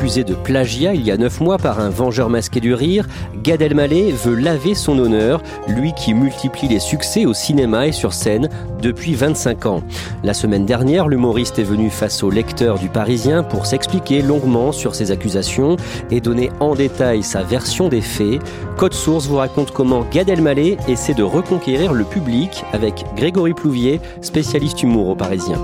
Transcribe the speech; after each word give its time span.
Accusé 0.00 0.24
de 0.24 0.32
plagiat 0.32 0.94
il 0.94 1.04
y 1.04 1.10
a 1.10 1.18
neuf 1.18 1.42
mois 1.42 1.58
par 1.58 1.78
un 1.78 1.90
vengeur 1.90 2.30
masqué 2.30 2.58
du 2.58 2.72
rire, 2.72 3.06
Gad 3.42 3.60
Elmaleh 3.60 4.12
veut 4.12 4.34
laver 4.34 4.74
son 4.74 4.98
honneur, 4.98 5.42
lui 5.68 5.92
qui 5.92 6.14
multiplie 6.14 6.68
les 6.68 6.78
succès 6.78 7.26
au 7.26 7.34
cinéma 7.34 7.86
et 7.86 7.92
sur 7.92 8.14
scène 8.14 8.48
depuis 8.80 9.14
25 9.14 9.66
ans. 9.66 9.82
La 10.24 10.32
semaine 10.32 10.64
dernière, 10.64 11.06
l'humoriste 11.06 11.58
est 11.58 11.64
venu 11.64 11.90
face 11.90 12.22
aux 12.22 12.30
lecteurs 12.30 12.78
du 12.78 12.88
Parisien 12.88 13.42
pour 13.42 13.66
s'expliquer 13.66 14.22
longuement 14.22 14.72
sur 14.72 14.94
ses 14.94 15.10
accusations 15.10 15.76
et 16.10 16.22
donner 16.22 16.48
en 16.60 16.74
détail 16.74 17.22
sa 17.22 17.42
version 17.42 17.90
des 17.90 18.00
faits. 18.00 18.40
Code 18.78 18.94
Source 18.94 19.26
vous 19.26 19.36
raconte 19.36 19.70
comment 19.70 20.06
Gad 20.10 20.30
Elmaleh 20.30 20.78
essaie 20.88 21.12
de 21.12 21.24
reconquérir 21.24 21.92
le 21.92 22.04
public 22.04 22.64
avec 22.72 23.04
Grégory 23.16 23.52
Plouvier, 23.52 24.00
spécialiste 24.22 24.82
humour 24.82 25.10
au 25.10 25.14
Parisien. 25.14 25.58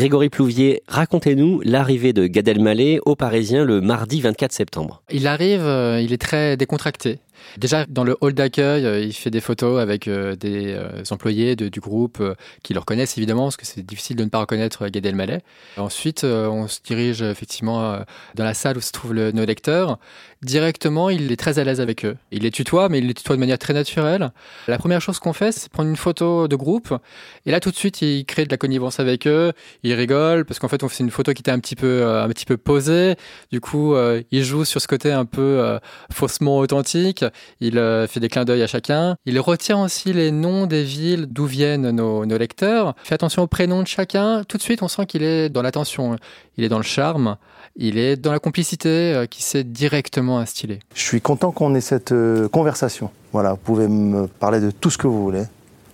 Grégory 0.00 0.30
Plouvier, 0.30 0.82
racontez-nous 0.88 1.60
l'arrivée 1.62 2.14
de 2.14 2.26
Gad 2.26 2.48
Elmaleh 2.48 3.00
au 3.04 3.16
Parisien 3.16 3.66
le 3.66 3.82
mardi 3.82 4.22
24 4.22 4.50
septembre. 4.50 5.02
Il 5.10 5.26
arrive, 5.26 5.60
euh, 5.60 6.00
il 6.00 6.14
est 6.14 6.16
très 6.16 6.56
décontracté. 6.56 7.18
Déjà, 7.56 7.86
dans 7.86 8.04
le 8.04 8.16
hall 8.20 8.32
d'accueil, 8.32 8.86
euh, 8.86 9.00
il 9.00 9.12
fait 9.12 9.30
des 9.30 9.40
photos 9.40 9.80
avec 9.80 10.08
euh, 10.08 10.36
des 10.36 10.76
employés 11.10 11.56
du 11.56 11.80
groupe 11.80 12.22
qui 12.62 12.74
le 12.74 12.80
reconnaissent 12.80 13.16
évidemment, 13.18 13.44
parce 13.44 13.56
que 13.56 13.66
c'est 13.66 13.82
difficile 13.84 14.16
de 14.16 14.24
ne 14.24 14.28
pas 14.28 14.38
reconnaître 14.38 14.88
Gad 14.88 15.04
Elmaleh. 15.04 15.40
Ensuite, 15.76 16.24
on 16.24 16.68
se 16.68 16.80
dirige 16.82 17.22
effectivement 17.22 17.98
dans 18.34 18.44
la 18.44 18.54
salle 18.54 18.76
où 18.76 18.80
se 18.80 18.92
trouvent 18.92 19.14
nos 19.14 19.44
lecteurs. 19.44 19.98
Directement, 20.42 21.10
il 21.10 21.30
est 21.30 21.36
très 21.36 21.58
à 21.58 21.64
l'aise 21.64 21.80
avec 21.80 22.04
eux. 22.04 22.16
Il 22.30 22.42
les 22.42 22.50
tutoie, 22.50 22.88
mais 22.88 22.98
il 22.98 23.06
les 23.06 23.14
tutoie 23.14 23.36
de 23.36 23.40
manière 23.40 23.58
très 23.58 23.74
naturelle. 23.74 24.30
La 24.68 24.78
première 24.78 25.00
chose 25.00 25.18
qu'on 25.18 25.32
fait, 25.32 25.52
c'est 25.52 25.70
prendre 25.70 25.90
une 25.90 25.96
photo 25.96 26.48
de 26.48 26.56
groupe. 26.56 26.96
Et 27.46 27.50
là, 27.50 27.60
tout 27.60 27.70
de 27.70 27.76
suite, 27.76 28.00
il 28.00 28.24
crée 28.24 28.44
de 28.44 28.50
la 28.50 28.56
connivence 28.56 29.00
avec 29.00 29.26
eux. 29.26 29.52
Il 29.82 29.92
rigole, 29.92 30.44
parce 30.44 30.58
qu'en 30.58 30.68
fait, 30.68 30.82
on 30.82 30.88
fait 30.88 31.04
une 31.04 31.10
photo 31.10 31.32
qui 31.32 31.42
était 31.42 31.50
un 31.50 31.60
petit 31.60 31.76
peu 31.76 32.56
posée. 32.56 33.16
Du 33.52 33.60
coup, 33.60 33.94
il 34.30 34.44
joue 34.44 34.64
sur 34.64 34.80
ce 34.80 34.88
côté 34.88 35.12
un 35.12 35.24
peu 35.26 35.78
faussement 36.12 36.58
authentique. 36.58 37.24
Il 37.60 37.78
euh, 37.78 38.06
fait 38.06 38.20
des 38.20 38.28
clins 38.28 38.44
d'œil 38.44 38.62
à 38.62 38.66
chacun. 38.66 39.16
Il 39.26 39.38
retient 39.40 39.82
aussi 39.82 40.12
les 40.12 40.30
noms 40.30 40.66
des 40.66 40.84
villes 40.84 41.26
d'où 41.26 41.46
viennent 41.46 41.90
nos, 41.90 42.26
nos 42.26 42.38
lecteurs. 42.38 42.94
Il 43.04 43.08
fait 43.08 43.14
attention 43.14 43.42
aux 43.42 43.46
prénoms 43.46 43.82
de 43.82 43.88
chacun. 43.88 44.44
Tout 44.44 44.56
de 44.56 44.62
suite, 44.62 44.82
on 44.82 44.88
sent 44.88 45.06
qu'il 45.06 45.22
est 45.22 45.48
dans 45.48 45.62
l'attention. 45.62 46.16
Il 46.56 46.64
est 46.64 46.68
dans 46.68 46.78
le 46.78 46.84
charme. 46.84 47.36
Il 47.76 47.98
est 47.98 48.16
dans 48.16 48.32
la 48.32 48.38
complicité 48.38 48.88
euh, 48.88 49.26
qui 49.26 49.42
s'est 49.42 49.64
directement 49.64 50.38
instillée. 50.38 50.80
Je 50.94 51.02
suis 51.02 51.20
content 51.20 51.52
qu'on 51.52 51.74
ait 51.74 51.80
cette 51.80 52.12
euh, 52.12 52.48
conversation. 52.48 53.10
Voilà, 53.32 53.52
vous 53.52 53.58
pouvez 53.58 53.88
me 53.88 54.26
parler 54.26 54.60
de 54.60 54.70
tout 54.70 54.90
ce 54.90 54.98
que 54.98 55.06
vous 55.06 55.22
voulez 55.22 55.44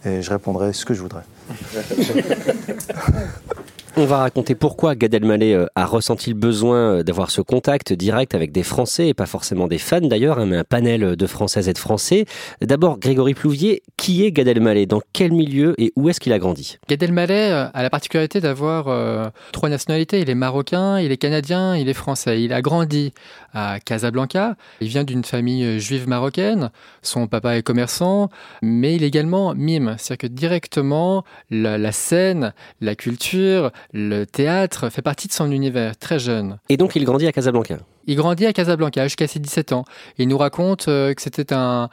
et 0.05 0.23
je 0.23 0.31
répondrai 0.31 0.73
ce 0.73 0.85
que 0.85 0.95
je 0.95 1.03
voudrais. 1.03 1.23
On 3.99 4.05
va 4.05 4.19
raconter 4.19 4.55
pourquoi 4.55 4.95
Gad 4.95 5.15
Elmaleh 5.15 5.55
euh, 5.55 5.67
a 5.75 5.87
ressenti 5.87 6.29
le 6.29 6.37
besoin 6.37 6.77
euh, 6.77 7.03
d'avoir 7.03 7.31
ce 7.31 7.41
contact 7.41 7.95
direct 7.95 8.35
avec 8.35 8.53
des 8.53 8.63
Français, 8.63 9.09
et 9.09 9.15
pas 9.15 9.25
forcément 9.25 9.69
des 9.69 9.79
fans 9.79 10.03
d'ailleurs, 10.03 10.39
hein, 10.39 10.45
mais 10.45 10.59
un 10.59 10.65
panel 10.65 11.17
de 11.17 11.27
Françaises 11.27 11.67
et 11.71 11.73
de 11.73 11.79
Français. 11.79 12.27
D'abord, 12.61 12.99
Grégory 12.99 13.33
Plouvier, 13.33 13.83
qui 13.97 14.27
est 14.27 14.33
Gad 14.33 14.49
Elmaleh? 14.49 14.85
Dans 14.85 15.01
quel 15.15 15.33
milieu 15.33 15.75
et 15.79 15.95
où 15.97 16.11
est-ce 16.11 16.21
qu'il 16.21 16.35
a 16.35 16.39
grandi? 16.39 16.77
Gad 16.91 17.03
Elmaleh 17.03 17.51
euh, 17.51 17.69
a 17.73 17.83
la 17.83 17.89
particularité 17.89 18.39
d'avoir 18.43 19.33
trois 19.53 19.71
nationalités. 19.71 20.21
Il 20.21 20.29
est 20.29 20.35
marocain, 20.35 21.01
il 21.01 21.11
est 21.11 21.17
canadien, 21.17 21.75
il 21.75 21.89
est 21.89 21.95
français. 21.95 22.43
Il 22.43 22.53
a 22.53 22.61
grandi 22.61 23.15
à 23.55 23.81
Casablanca. 23.81 24.57
Il 24.83 24.89
vient 24.89 25.05
d'une 25.05 25.25
famille 25.25 25.81
juive 25.81 26.07
marocaine. 26.07 26.71
Son 27.01 27.29
papa 27.29 27.57
est 27.57 27.63
commerçant, 27.63 28.29
mais 28.61 28.95
il 28.95 29.05
est 29.05 29.09
également 29.09 29.55
mime. 29.55 29.97
C'est-à-dire 29.99 30.29
que 30.29 30.35
directement, 30.35 31.25
la 31.51 31.93
scène, 31.93 32.53
la 32.83 32.95
culture, 32.95 33.71
le 33.93 34.25
théâtre 34.25 34.91
fait 34.91 35.03
partie 35.03 35.29
de 35.29 35.33
son 35.33 35.51
univers 35.51 35.97
très 35.97 36.19
jeune. 36.19 36.59
Et 36.69 36.77
donc 36.77 36.97
il 36.97 37.05
grandit 37.05 37.27
à 37.27 37.33
Casablanca 37.33 37.79
Il 38.07 38.15
grandit 38.17 38.47
à 38.47 38.53
Casablanca 38.53 39.05
jusqu'à 39.05 39.27
ses 39.27 39.41
17 39.41 39.73
ans. 39.73 39.85
Il 40.19 40.29
nous 40.29 40.39
raconte 40.39 40.87
euh, 40.87 41.13
que 41.13 41.21
c'était 41.21 41.53
un, 41.53 41.89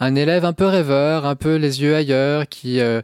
un 0.00 0.14
élève 0.14 0.46
un 0.46 0.54
peu 0.54 0.64
rêveur, 0.64 1.26
un 1.26 1.36
peu 1.36 1.56
les 1.56 1.82
yeux 1.82 1.94
ailleurs, 1.94 2.48
qui 2.48 2.80
euh, 2.80 3.02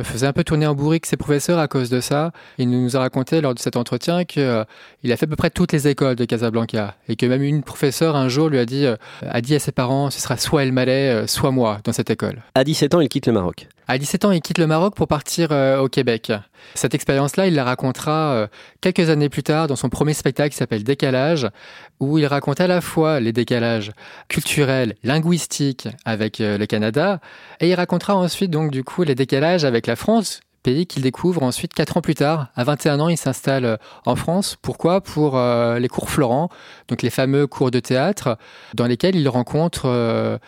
faisait 0.00 0.28
un 0.28 0.32
peu 0.32 0.44
tourner 0.44 0.66
en 0.68 0.74
bourrique 0.74 1.06
ses 1.06 1.16
professeurs 1.16 1.58
à 1.58 1.66
cause 1.66 1.90
de 1.90 2.00
ça. 2.00 2.30
Il 2.58 2.70
nous 2.70 2.96
a 2.96 3.00
raconté 3.00 3.40
lors 3.40 3.52
de 3.52 3.58
cet 3.58 3.76
entretien 3.76 4.24
qu'il 4.24 4.42
euh, 4.42 4.62
a 4.62 5.16
fait 5.16 5.24
à 5.24 5.26
peu 5.26 5.34
près 5.34 5.50
toutes 5.50 5.72
les 5.72 5.88
écoles 5.88 6.14
de 6.14 6.24
Casablanca 6.24 6.94
et 7.08 7.16
que 7.16 7.26
même 7.26 7.42
une 7.42 7.64
professeure 7.64 8.14
un 8.14 8.28
jour 8.28 8.48
lui 8.48 8.60
a 8.60 8.64
dit, 8.64 8.86
a 9.22 9.40
dit 9.40 9.56
à 9.56 9.58
ses 9.58 9.72
parents, 9.72 10.10
ce 10.10 10.20
sera 10.20 10.36
soit 10.36 10.62
El 10.62 10.70
Malais, 10.70 11.26
soit 11.26 11.50
moi 11.50 11.80
dans 11.82 11.92
cette 11.92 12.10
école. 12.10 12.42
À 12.54 12.62
17 12.62 12.94
ans, 12.94 13.00
il 13.00 13.08
quitte 13.08 13.26
le 13.26 13.32
Maroc. 13.32 13.66
À 13.86 13.98
17 13.98 14.24
ans, 14.24 14.30
il 14.30 14.40
quitte 14.40 14.58
le 14.58 14.66
Maroc 14.66 14.94
pour 14.94 15.08
partir 15.08 15.50
au 15.50 15.88
Québec. 15.88 16.32
Cette 16.74 16.94
expérience-là, 16.94 17.46
il 17.46 17.54
la 17.54 17.64
racontera 17.64 18.48
quelques 18.80 19.10
années 19.10 19.28
plus 19.28 19.42
tard 19.42 19.66
dans 19.66 19.76
son 19.76 19.90
premier 19.90 20.14
spectacle 20.14 20.50
qui 20.50 20.56
s'appelle 20.56 20.84
Décalage, 20.84 21.48
où 22.04 22.18
il 22.18 22.26
raconte 22.26 22.60
à 22.60 22.66
la 22.66 22.80
fois 22.80 23.20
les 23.20 23.32
décalages 23.32 23.92
culturels, 24.28 24.94
linguistiques 25.02 25.88
avec 26.04 26.40
euh, 26.40 26.58
le 26.58 26.66
Canada, 26.66 27.20
et 27.60 27.68
il 27.68 27.74
racontera 27.74 28.14
ensuite 28.14 28.50
donc 28.50 28.70
du 28.70 28.84
coup 28.84 29.02
les 29.02 29.14
décalages 29.14 29.64
avec 29.64 29.86
la 29.86 29.96
France, 29.96 30.40
pays 30.62 30.86
qu'il 30.86 31.02
découvre 31.02 31.42
ensuite 31.42 31.74
quatre 31.74 31.96
ans 31.96 32.00
plus 32.00 32.14
tard. 32.14 32.48
À 32.54 32.64
21 32.64 33.00
ans, 33.00 33.08
il 33.08 33.16
s'installe 33.16 33.64
euh, 33.64 33.76
en 34.06 34.16
France. 34.16 34.56
Pourquoi? 34.60 35.00
Pour 35.00 35.36
euh, 35.36 35.78
les 35.78 35.88
cours 35.88 36.08
Florent, 36.08 36.48
donc 36.88 37.02
les 37.02 37.10
fameux 37.10 37.46
cours 37.46 37.70
de 37.70 37.80
théâtre, 37.80 38.38
dans 38.74 38.86
lesquels 38.86 39.16
il 39.16 39.28
rencontre 39.28 40.38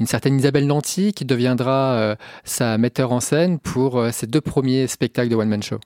une 0.00 0.06
certaine 0.06 0.38
Isabelle 0.38 0.66
Nanty 0.66 1.12
qui 1.12 1.24
deviendra 1.24 2.16
sa 2.44 2.78
metteur 2.78 3.12
en 3.12 3.20
scène 3.20 3.58
pour 3.58 4.02
ses 4.12 4.26
deux 4.26 4.40
premiers 4.40 4.86
spectacles 4.86 5.28
de 5.28 5.34
One 5.34 5.48
Man 5.48 5.62
Show. 5.62 5.80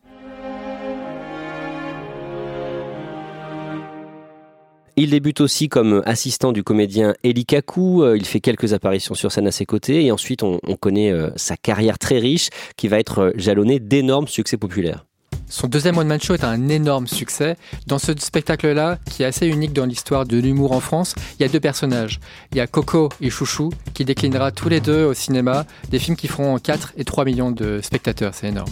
Il 4.96 5.10
débute 5.10 5.40
aussi 5.40 5.70
comme 5.70 6.02
assistant 6.04 6.52
du 6.52 6.62
comédien 6.62 7.14
Eli. 7.24 7.46
Euh, 7.78 8.16
il 8.16 8.26
fait 8.26 8.40
quelques 8.40 8.74
apparitions 8.74 9.14
sur 9.14 9.32
scène 9.32 9.46
à 9.46 9.52
ses 9.52 9.64
côtés. 9.64 10.04
Et 10.04 10.12
ensuite, 10.12 10.42
on, 10.42 10.58
connaît 10.80 11.10
euh, 11.10 11.30
sa 11.36 11.56
carrière 11.56 11.98
très 11.98 12.18
riche 12.18 12.50
qui 12.76 12.88
va 12.88 12.98
être 12.98 13.18
euh, 13.20 13.30
jalonnée 13.36 13.78
d'énormes 13.80 14.28
succès 14.28 14.56
populaires. 14.56 15.06
Son 15.48 15.66
deuxième 15.66 15.96
One 15.98 16.06
Man 16.06 16.20
Show 16.20 16.34
est 16.34 16.44
un 16.44 16.68
énorme 16.68 17.06
succès. 17.06 17.56
Dans 17.86 17.98
ce 17.98 18.12
spectacle-là, 18.18 18.98
qui 19.10 19.22
est 19.22 19.26
assez 19.26 19.46
unique 19.46 19.72
dans 19.72 19.86
l'histoire 19.86 20.26
de 20.26 20.38
l'humour 20.38 20.72
en 20.72 20.80
France, 20.80 21.14
il 21.38 21.42
y 21.42 21.44
a 21.44 21.48
deux 21.48 21.60
personnages. 21.60 22.20
Il 22.52 22.58
y 22.58 22.60
a 22.60 22.66
Coco 22.66 23.08
et 23.20 23.30
Chouchou, 23.30 23.70
qui 23.94 24.04
déclinera 24.04 24.50
tous 24.50 24.68
les 24.68 24.80
deux 24.80 25.04
au 25.04 25.14
cinéma 25.14 25.66
des 25.90 25.98
films 25.98 26.16
qui 26.16 26.28
feront 26.28 26.58
4 26.58 26.94
et 26.96 27.04
3 27.04 27.24
millions 27.24 27.50
de 27.50 27.80
spectateurs. 27.82 28.34
C'est 28.34 28.48
énorme. 28.48 28.70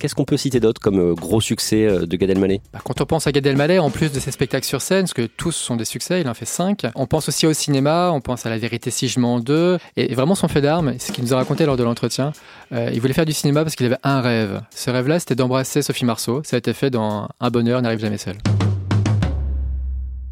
Qu'est-ce 0.00 0.14
qu'on 0.14 0.24
peut 0.24 0.38
citer 0.38 0.60
d'autre 0.60 0.80
comme 0.80 0.98
euh, 0.98 1.14
gros 1.14 1.42
succès 1.42 1.84
euh, 1.84 2.06
de 2.06 2.16
Gad 2.16 2.30
Elmaleh? 2.30 2.62
Bah, 2.72 2.78
Quand 2.82 3.02
on 3.02 3.04
pense 3.04 3.26
à 3.26 3.32
Gad 3.32 3.44
Elmaleh, 3.46 3.78
en 3.78 3.90
plus 3.90 4.10
de 4.10 4.18
ses 4.18 4.30
spectacles 4.30 4.64
sur 4.66 4.80
scène, 4.80 5.02
parce 5.02 5.12
que 5.12 5.26
tous 5.26 5.52
sont 5.52 5.76
des 5.76 5.84
succès, 5.84 6.22
il 6.22 6.28
en 6.28 6.32
fait 6.32 6.46
cinq, 6.46 6.86
on 6.94 7.06
pense 7.06 7.28
aussi 7.28 7.46
au 7.46 7.52
cinéma, 7.52 8.10
on 8.10 8.22
pense 8.22 8.46
à 8.46 8.48
La 8.48 8.56
vérité 8.56 8.90
si 8.90 9.08
je 9.08 9.20
mens 9.20 9.40
2, 9.40 9.76
et 9.98 10.14
vraiment 10.14 10.34
son 10.34 10.48
fait 10.48 10.62
d'armes, 10.62 10.94
ce 10.98 11.12
qu'il 11.12 11.22
nous 11.22 11.34
a 11.34 11.36
raconté 11.36 11.66
lors 11.66 11.76
de 11.76 11.84
l'entretien, 11.84 12.32
euh, 12.72 12.88
il 12.94 12.98
voulait 13.02 13.12
faire 13.12 13.26
du 13.26 13.34
cinéma 13.34 13.62
parce 13.62 13.76
qu'il 13.76 13.84
avait 13.84 13.98
un 14.02 14.22
rêve. 14.22 14.62
Ce 14.74 14.88
rêve-là, 14.88 15.18
c'était 15.18 15.34
d'embrasser 15.34 15.82
Sophie 15.82 16.06
Marceau. 16.06 16.40
Ça 16.44 16.56
a 16.56 16.58
été 16.60 16.72
fait 16.72 16.88
dans 16.88 17.28
Un 17.38 17.50
bonheur 17.50 17.82
n'arrive 17.82 18.00
jamais 18.00 18.16
seul. 18.16 18.38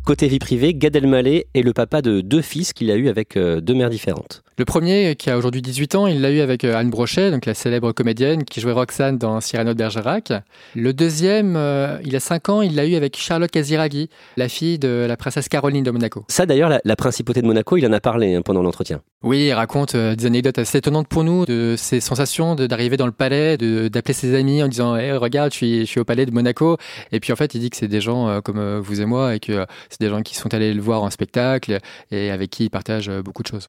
Côté 0.06 0.28
vie 0.28 0.38
privée, 0.38 0.72
Gad 0.72 0.96
Elmaleh 0.96 1.46
est 1.52 1.62
le 1.62 1.74
papa 1.74 2.00
de 2.00 2.22
deux 2.22 2.40
fils 2.40 2.72
qu'il 2.72 2.90
a 2.90 2.94
eu 2.94 3.10
avec 3.10 3.36
deux 3.36 3.74
mères 3.74 3.90
différentes. 3.90 4.42
Le 4.58 4.64
premier, 4.64 5.14
qui 5.14 5.30
a 5.30 5.38
aujourd'hui 5.38 5.62
18 5.62 5.94
ans, 5.94 6.08
il 6.08 6.20
l'a 6.20 6.32
eu 6.32 6.40
avec 6.40 6.64
euh, 6.64 6.74
Anne 6.74 6.90
Brochet, 6.90 7.30
donc 7.30 7.46
la 7.46 7.54
célèbre 7.54 7.92
comédienne 7.92 8.42
qui 8.42 8.60
jouait 8.60 8.72
Roxane 8.72 9.16
dans 9.16 9.40
Cyrano 9.40 9.72
de 9.72 9.78
Bergerac. 9.78 10.32
Le 10.74 10.92
deuxième, 10.92 11.54
euh, 11.54 12.00
il 12.04 12.16
a 12.16 12.18
5 12.18 12.48
ans, 12.48 12.62
il 12.62 12.74
l'a 12.74 12.84
eu 12.84 12.96
avec 12.96 13.16
Charlotte 13.16 13.52
Casiraghi, 13.52 14.10
la 14.36 14.48
fille 14.48 14.80
de 14.80 15.06
la 15.06 15.16
princesse 15.16 15.48
Caroline 15.48 15.84
de 15.84 15.92
Monaco. 15.92 16.24
Ça 16.26 16.44
d'ailleurs, 16.44 16.80
la, 16.82 16.96
principauté 16.96 17.40
de 17.40 17.46
Monaco, 17.46 17.76
il 17.76 17.86
en 17.86 17.92
a 17.92 18.00
parlé 18.00 18.34
hein, 18.34 18.42
pendant 18.42 18.60
l'entretien. 18.60 19.00
Oui, 19.22 19.44
il 19.44 19.52
raconte 19.52 19.94
des 19.94 20.26
anecdotes 20.26 20.58
assez 20.58 20.78
étonnantes 20.78 21.06
pour 21.06 21.22
nous, 21.22 21.46
de 21.46 21.76
ses 21.78 22.00
sensations 22.00 22.56
d'arriver 22.56 22.96
dans 22.96 23.06
le 23.06 23.12
palais, 23.12 23.56
d'appeler 23.58 24.14
ses 24.14 24.34
amis 24.34 24.60
en 24.60 24.66
disant 24.66 24.96
hey, 24.96 25.12
regarde, 25.12 25.52
je 25.52 25.56
suis, 25.56 25.80
je 25.82 25.84
suis 25.84 26.00
au 26.00 26.04
palais 26.04 26.26
de 26.26 26.32
Monaco». 26.32 26.78
Et 27.12 27.20
puis 27.20 27.32
en 27.32 27.36
fait, 27.36 27.54
il 27.54 27.60
dit 27.60 27.70
que 27.70 27.76
c'est 27.76 27.86
des 27.86 28.00
gens 28.00 28.40
comme 28.42 28.80
vous 28.80 29.00
et 29.00 29.06
moi 29.06 29.36
et 29.36 29.38
que 29.38 29.66
des 30.00 30.08
gens 30.08 30.22
qui 30.22 30.34
sont 30.34 30.52
allés 30.52 30.74
le 30.74 30.82
voir 30.82 31.04
en 31.04 31.10
spectacle 31.10 31.78
et 32.10 32.32
avec 32.32 32.50
qui 32.50 32.64
il 32.64 32.70
partage 32.70 33.08
beaucoup 33.22 33.44
de 33.44 33.48
choses. 33.48 33.68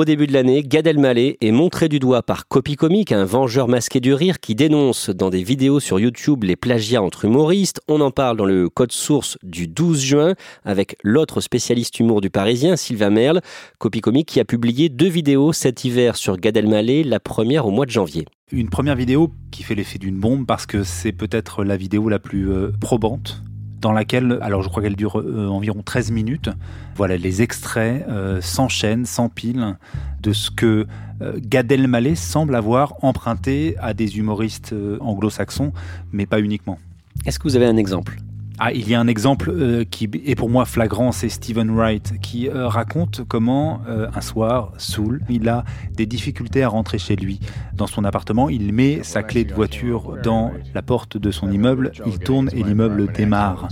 Au 0.00 0.06
début 0.06 0.26
de 0.26 0.32
l'année, 0.32 0.62
Gad 0.62 0.86
Elmaleh 0.86 1.36
est 1.42 1.50
montré 1.50 1.90
du 1.90 1.98
doigt 1.98 2.22
par 2.22 2.48
Copy 2.48 2.74
Comic, 2.74 3.12
un 3.12 3.26
vengeur 3.26 3.68
masqué 3.68 4.00
du 4.00 4.14
rire 4.14 4.40
qui 4.40 4.54
dénonce 4.54 5.10
dans 5.10 5.28
des 5.28 5.42
vidéos 5.42 5.78
sur 5.78 6.00
YouTube 6.00 6.44
les 6.44 6.56
plagiats 6.56 7.02
entre 7.02 7.26
humoristes. 7.26 7.82
On 7.86 8.00
en 8.00 8.10
parle 8.10 8.38
dans 8.38 8.46
le 8.46 8.70
code 8.70 8.92
source 8.92 9.36
du 9.42 9.68
12 9.68 10.00
juin 10.00 10.34
avec 10.64 10.96
l'autre 11.02 11.42
spécialiste 11.42 12.00
humour 12.00 12.22
du 12.22 12.30
Parisien, 12.30 12.76
Sylvain 12.76 13.10
Merle. 13.10 13.42
Copy 13.78 14.00
Comic 14.00 14.26
qui 14.26 14.40
a 14.40 14.46
publié 14.46 14.88
deux 14.88 15.10
vidéos 15.10 15.52
cet 15.52 15.84
hiver 15.84 16.16
sur 16.16 16.38
Gad 16.38 16.56
Elmaleh, 16.56 17.02
la 17.02 17.20
première 17.20 17.66
au 17.66 17.70
mois 17.70 17.84
de 17.84 17.90
janvier. 17.90 18.24
Une 18.52 18.70
première 18.70 18.96
vidéo 18.96 19.32
qui 19.50 19.64
fait 19.64 19.74
l'effet 19.74 19.98
d'une 19.98 20.18
bombe 20.18 20.46
parce 20.46 20.64
que 20.64 20.82
c'est 20.82 21.12
peut-être 21.12 21.62
la 21.62 21.76
vidéo 21.76 22.08
la 22.08 22.18
plus 22.18 22.50
euh, 22.50 22.70
probante 22.80 23.42
dans 23.80 23.92
laquelle, 23.92 24.38
alors 24.42 24.62
je 24.62 24.68
crois 24.68 24.82
qu'elle 24.82 24.96
dure 24.96 25.20
euh, 25.20 25.48
environ 25.48 25.82
13 25.82 26.10
minutes, 26.10 26.50
voilà, 26.96 27.16
les 27.16 27.42
extraits 27.42 28.06
euh, 28.08 28.40
s'enchaînent, 28.40 29.06
s'empilent 29.06 29.76
de 30.22 30.32
ce 30.32 30.50
que 30.50 30.86
euh, 31.22 31.38
Gad 31.42 31.70
Elmaleh 31.70 32.14
semble 32.14 32.54
avoir 32.54 32.94
emprunté 33.02 33.76
à 33.80 33.94
des 33.94 34.18
humoristes 34.18 34.74
anglo-saxons, 35.00 35.72
mais 36.12 36.26
pas 36.26 36.40
uniquement. 36.40 36.78
Est-ce 37.26 37.38
que 37.38 37.44
vous 37.44 37.56
avez 37.56 37.66
un 37.66 37.76
exemple? 37.76 38.16
Ah, 38.62 38.72
il 38.72 38.86
y 38.90 38.94
a 38.94 39.00
un 39.00 39.06
exemple 39.06 39.48
euh, 39.48 39.84
qui 39.90 40.06
est 40.26 40.34
pour 40.34 40.50
moi 40.50 40.66
flagrant, 40.66 41.12
c'est 41.12 41.30
Stephen 41.30 41.74
Wright 41.74 42.20
qui 42.20 42.46
euh, 42.46 42.68
raconte 42.68 43.22
comment 43.26 43.80
euh, 43.88 44.06
un 44.14 44.20
soir, 44.20 44.72
saoul, 44.76 45.22
il 45.30 45.48
a 45.48 45.64
des 45.94 46.04
difficultés 46.04 46.62
à 46.62 46.68
rentrer 46.68 46.98
chez 46.98 47.16
lui. 47.16 47.40
Dans 47.72 47.86
son 47.86 48.04
appartement, 48.04 48.50
il 48.50 48.74
met 48.74 49.02
sa 49.02 49.22
clé 49.22 49.44
de 49.44 49.54
voiture 49.54 50.18
dans 50.22 50.52
la 50.74 50.82
porte 50.82 51.16
de 51.16 51.30
son 51.30 51.50
immeuble, 51.50 51.92
il 52.04 52.18
tourne 52.18 52.50
et 52.52 52.62
l'immeuble 52.62 53.10
démarre. 53.10 53.68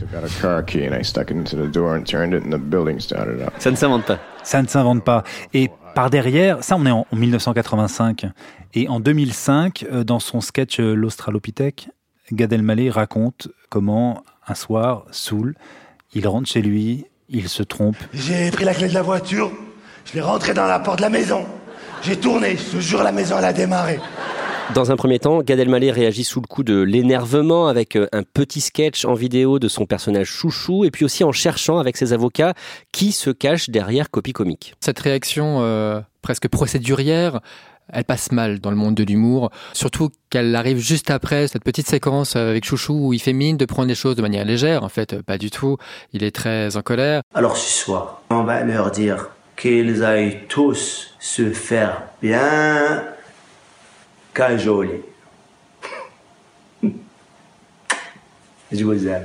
Ça 3.59 3.71
ne 3.71 3.77
s'invente 3.77 4.07
pas. 4.07 4.19
Ça 4.43 4.63
ne 4.63 4.69
s'invente 4.69 5.05
pas. 5.05 5.23
Et 5.53 5.69
par 5.95 6.09
derrière, 6.09 6.65
ça 6.65 6.77
on 6.79 6.87
est 6.87 6.91
en 6.91 7.07
1985. 7.13 8.25
Et 8.73 8.89
en 8.89 9.01
2005, 9.01 9.85
dans 10.07 10.19
son 10.19 10.41
sketch 10.41 10.81
L'Australopithèque, 10.81 11.91
Gad 12.33 12.55
Elmaleh 12.55 12.89
raconte 12.89 13.49
comment 13.69 14.23
un 14.49 14.55
soir, 14.55 15.05
saoul, 15.11 15.55
il 16.15 16.27
rentre 16.27 16.49
chez 16.49 16.63
lui, 16.63 17.07
il 17.29 17.49
se 17.49 17.63
trompe. 17.63 17.97
J'ai 18.13 18.51
pris 18.51 18.65
la 18.65 18.75
clé 18.75 18.89
de 18.89 18.95
la 18.95 19.03
voiture, 19.03 19.51
je 20.05 20.15
l'ai 20.15 20.21
rentré 20.21 20.55
dans 20.55 20.67
la 20.67 20.79
porte 20.79 20.99
de 20.99 21.03
la 21.03 21.11
maison. 21.11 21.45
J'ai 22.03 22.17
tourné, 22.17 22.57
ce 22.57 22.81
jour 22.81 23.03
la 23.03 23.13
maison 23.13 23.37
elle 23.39 23.45
a 23.45 23.53
démarré. 23.53 23.99
Dans 24.75 24.91
un 24.91 24.97
premier 24.97 25.19
temps, 25.19 25.41
Gad 25.43 25.59
Elmaleh 25.59 25.91
réagit 25.91 26.25
sous 26.25 26.43
le 26.43 26.47
coup 26.47 26.63
de 26.63 26.79
l'énervement 26.79 27.69
avec 27.69 27.97
euh, 27.97 28.07
un 28.13 28.23
petit 28.23 28.61
sketch 28.61 29.07
en 29.07 29.15
vidéo 29.15 29.59
de 29.59 29.67
son 29.67 29.87
personnage 29.87 30.29
chouchou 30.29 30.85
et 30.85 30.91
puis 30.91 31.07
aussi 31.07 31.25
en 31.25 31.33
cherchant 31.33 31.79
avec 31.79 31.97
ses 31.97 32.13
avocats 32.13 32.53
qui 32.93 33.13
se 33.13 33.31
cache 33.31 33.71
derrière 33.71 34.11
Copy 34.11 34.35
Comique. 34.35 34.75
Cette 34.81 34.99
réaction 34.99 35.63
euh, 35.63 36.01
presque 36.21 36.49
procédurière 36.49 37.41
elle 37.93 38.05
passe 38.05 38.33
mal 38.33 38.61
dans 38.61 38.71
le 38.71 38.77
monde 38.77 38.95
de 38.95 39.05
l'humour, 39.05 39.51
surtout 39.73 40.11
qu'elle 40.31 40.55
arrive 40.55 40.79
juste 40.79 41.11
après 41.11 41.49
cette 41.49 41.65
petite 41.65 41.89
séquence 41.89 42.37
avec 42.37 42.65
Chouchou 42.65 43.09
où 43.09 43.13
il 43.13 43.21
fait 43.21 43.33
mine 43.33 43.57
de 43.57 43.65
prendre 43.65 43.89
les 43.89 43.95
choses 43.95 44.17
de 44.17 44.23
manière 44.23 44.45
légère. 44.45 44.85
En 44.85 44.89
fait, 44.89 45.23
pas 45.23 45.39
du 45.39 45.51
tout. 45.51 45.77
Il 46.13 46.23
est 46.23 46.35
très 46.35 46.77
en 46.77 46.83
colère. 46.83 47.23
Alors 47.35 47.57
ce 47.57 47.85
soir, 47.85 48.23
on 48.31 48.45
va 48.45 48.63
leur 48.65 48.91
dire 48.91 49.31
qu'ils 49.57 50.05
aillent 50.05 50.47
tous 50.49 51.15
se 51.19 51.51
faire 51.51 52.03
bien 52.23 53.05
cajoler. 54.35 55.03
Je 58.71 58.85
vous 58.85 59.09
aime. 59.09 59.25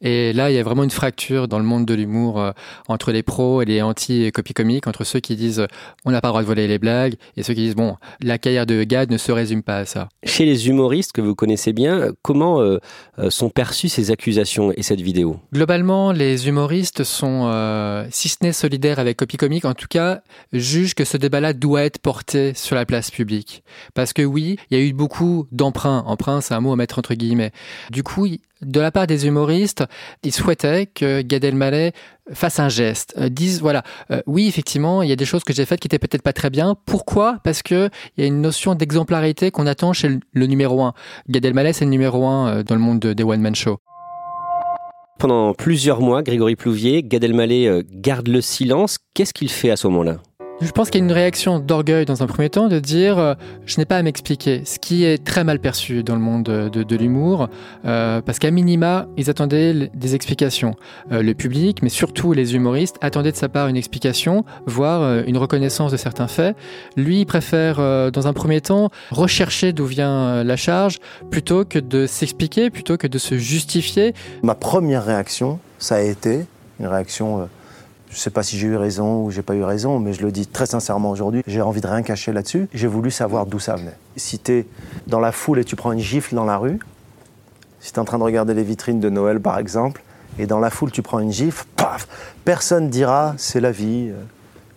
Et 0.00 0.32
là, 0.32 0.50
il 0.50 0.54
y 0.54 0.58
a 0.58 0.62
vraiment 0.62 0.84
une 0.84 0.90
fracture 0.90 1.48
dans 1.48 1.58
le 1.58 1.64
monde 1.64 1.86
de 1.86 1.94
l'humour 1.94 2.40
euh, 2.40 2.52
entre 2.88 3.12
les 3.12 3.22
pros 3.22 3.62
et 3.62 3.64
les 3.64 3.82
anti-copy 3.82 4.54
comiques, 4.54 4.86
entre 4.86 5.04
ceux 5.04 5.20
qui 5.20 5.36
disent 5.36 5.66
on 6.04 6.10
n'a 6.10 6.20
pas 6.20 6.28
le 6.28 6.32
droit 6.32 6.42
de 6.42 6.46
voler 6.46 6.68
les 6.68 6.78
blagues 6.78 7.14
et 7.36 7.42
ceux 7.42 7.54
qui 7.54 7.62
disent 7.62 7.76
bon, 7.76 7.96
la 8.20 8.38
carrière 8.38 8.66
de 8.66 8.84
Gad 8.84 9.10
ne 9.10 9.16
se 9.16 9.32
résume 9.32 9.62
pas 9.62 9.78
à 9.78 9.84
ça. 9.84 10.08
Chez 10.24 10.44
les 10.44 10.68
humoristes 10.68 11.12
que 11.12 11.20
vous 11.20 11.34
connaissez 11.34 11.72
bien, 11.72 12.12
comment 12.22 12.60
euh, 12.60 12.78
euh, 13.18 13.30
sont 13.30 13.50
perçues 13.50 13.88
ces 13.88 14.10
accusations 14.10 14.72
et 14.76 14.82
cette 14.82 15.00
vidéo? 15.00 15.40
Globalement, 15.52 16.12
les 16.12 16.48
humoristes 16.48 17.04
sont, 17.04 18.06
si 18.10 18.28
ce 18.28 18.36
n'est 18.42 18.52
solidaires 18.52 18.98
avec 18.98 19.16
copy 19.16 19.36
comique, 19.36 19.64
en 19.64 19.74
tout 19.74 19.88
cas, 19.88 20.20
jugent 20.52 20.94
que 20.94 21.04
ce 21.04 21.16
débat-là 21.16 21.52
doit 21.52 21.82
être 21.82 21.98
porté 21.98 22.54
sur 22.54 22.76
la 22.76 22.84
place 22.84 23.10
publique. 23.10 23.62
Parce 23.94 24.12
que 24.12 24.22
oui, 24.22 24.58
il 24.70 24.78
y 24.78 24.80
a 24.80 24.84
eu 24.84 24.92
beaucoup 24.92 25.46
d'emprunts. 25.52 26.04
Emprunt, 26.06 26.40
c'est 26.40 26.54
un 26.54 26.60
mot 26.60 26.72
à 26.72 26.76
mettre 26.76 26.98
entre 26.98 27.14
guillemets. 27.14 27.52
Du 27.90 28.02
coup, 28.02 28.26
de 28.62 28.80
la 28.80 28.90
part 28.90 29.06
des 29.06 29.26
humoristes, 29.26 29.84
ils 30.22 30.32
souhaitaient 30.32 30.86
que 30.86 31.22
Gad 31.22 31.44
Elmaleh 31.44 31.92
fasse 32.32 32.58
un 32.58 32.68
geste, 32.68 33.14
euh, 33.18 33.28
dise 33.28 33.60
voilà, 33.60 33.82
euh, 34.10 34.22
oui 34.26 34.48
effectivement, 34.48 35.02
il 35.02 35.08
y 35.08 35.12
a 35.12 35.16
des 35.16 35.24
choses 35.24 35.44
que 35.44 35.52
j'ai 35.52 35.64
faites 35.64 35.80
qui 35.80 35.88
étaient 35.88 35.98
peut-être 35.98 36.22
pas 36.22 36.32
très 36.32 36.50
bien. 36.50 36.76
Pourquoi? 36.86 37.38
Parce 37.44 37.62
que 37.62 37.90
il 38.16 38.22
y 38.22 38.24
a 38.24 38.26
une 38.26 38.40
notion 38.40 38.74
d'exemplarité 38.74 39.50
qu'on 39.50 39.66
attend 39.66 39.92
chez 39.92 40.18
le, 40.32 40.46
numéro 40.46 40.82
un. 40.82 40.94
Gad 41.28 41.44
Elmaleh 41.44 41.72
c'est 41.72 41.84
le 41.84 41.90
numéro 41.90 42.26
un 42.26 42.48
euh, 42.48 42.62
dans 42.62 42.74
le 42.74 42.80
monde 42.80 43.00
des 43.00 43.22
one 43.22 43.40
man 43.40 43.54
show. 43.54 43.78
Pendant 45.18 45.54
plusieurs 45.54 46.00
mois, 46.00 46.22
Grégory 46.22 46.56
Plouvier, 46.56 47.02
Gad 47.02 47.24
Elmaleh 47.24 47.84
garde 47.90 48.28
le 48.28 48.42
silence. 48.42 48.98
Qu'est-ce 49.14 49.32
qu'il 49.32 49.50
fait 49.50 49.70
à 49.70 49.76
ce 49.76 49.86
moment-là? 49.86 50.18
Je 50.60 50.70
pense 50.70 50.88
qu'il 50.88 51.00
y 51.00 51.02
a 51.02 51.06
une 51.06 51.12
réaction 51.12 51.58
d'orgueil 51.58 52.06
dans 52.06 52.22
un 52.22 52.26
premier 52.26 52.48
temps 52.48 52.68
de 52.68 52.78
dire 52.78 53.18
euh, 53.18 53.34
je 53.66 53.78
n'ai 53.78 53.84
pas 53.84 53.98
à 53.98 54.02
m'expliquer, 54.02 54.62
ce 54.64 54.78
qui 54.78 55.04
est 55.04 55.22
très 55.22 55.44
mal 55.44 55.58
perçu 55.58 56.02
dans 56.02 56.14
le 56.14 56.20
monde 56.20 56.44
de, 56.44 56.96
l'humour, 56.96 57.48
euh, 57.84 58.22
parce 58.22 58.38
qu'à 58.38 58.50
minima, 58.50 59.06
ils 59.18 59.28
attendaient 59.28 59.90
des 59.92 60.14
explications. 60.14 60.74
Euh, 61.12 61.22
le 61.22 61.34
public, 61.34 61.82
mais 61.82 61.90
surtout 61.90 62.32
les 62.32 62.54
humoristes, 62.54 62.96
attendaient 63.02 63.32
de 63.32 63.36
sa 63.36 63.48
part 63.48 63.68
une 63.68 63.76
explication, 63.76 64.44
voire 64.66 65.24
une 65.26 65.36
reconnaissance 65.36 65.92
de 65.92 65.96
certains 65.96 66.28
faits. 66.28 66.56
Lui, 66.96 67.20
il 67.20 67.26
préfère, 67.26 67.76
dans 68.10 68.26
un 68.26 68.32
premier 68.32 68.60
temps, 68.60 68.90
rechercher 69.10 69.72
d'où 69.72 69.84
vient 69.84 70.42
la 70.42 70.56
charge, 70.56 70.98
plutôt 71.30 71.64
que 71.64 71.78
de 71.78 72.06
s'expliquer, 72.06 72.70
plutôt 72.70 72.96
que 72.96 73.06
de 73.06 73.18
se 73.18 73.36
justifier. 73.36 74.14
Ma 74.42 74.54
première 74.54 75.04
réaction, 75.04 75.58
ça 75.78 75.96
a 75.96 76.00
été 76.00 76.46
une 76.80 76.86
réaction 76.86 77.48
je 78.10 78.14
ne 78.14 78.18
sais 78.18 78.30
pas 78.30 78.42
si 78.42 78.58
j'ai 78.58 78.68
eu 78.68 78.76
raison 78.76 79.24
ou 79.24 79.30
j'ai 79.30 79.42
pas 79.42 79.54
eu 79.54 79.62
raison, 79.62 79.98
mais 79.98 80.12
je 80.12 80.22
le 80.22 80.32
dis 80.32 80.46
très 80.46 80.66
sincèrement 80.66 81.10
aujourd'hui, 81.10 81.42
j'ai 81.46 81.60
envie 81.60 81.80
de 81.80 81.86
rien 81.86 82.02
cacher 82.02 82.32
là-dessus. 82.32 82.68
J'ai 82.72 82.86
voulu 82.86 83.10
savoir 83.10 83.46
d'où 83.46 83.58
ça 83.58 83.76
venait. 83.76 83.96
Si 84.16 84.38
tu 84.38 84.52
es 84.52 84.66
dans 85.06 85.20
la 85.20 85.32
foule 85.32 85.58
et 85.58 85.64
tu 85.64 85.76
prends 85.76 85.92
une 85.92 86.00
gifle 86.00 86.34
dans 86.34 86.44
la 86.44 86.56
rue, 86.56 86.78
si 87.80 87.92
tu 87.92 87.96
es 87.96 88.00
en 88.00 88.04
train 88.04 88.18
de 88.18 88.22
regarder 88.22 88.54
les 88.54 88.62
vitrines 88.62 89.00
de 89.00 89.10
Noël 89.10 89.40
par 89.40 89.58
exemple, 89.58 90.02
et 90.38 90.46
dans 90.46 90.60
la 90.60 90.70
foule 90.70 90.90
tu 90.90 91.02
prends 91.02 91.18
une 91.18 91.32
gifle, 91.32 91.64
paf, 91.76 92.08
personne 92.44 92.90
dira 92.90 93.34
c'est 93.38 93.60
la 93.60 93.72
vie, 93.72 94.10
euh, 94.10 94.22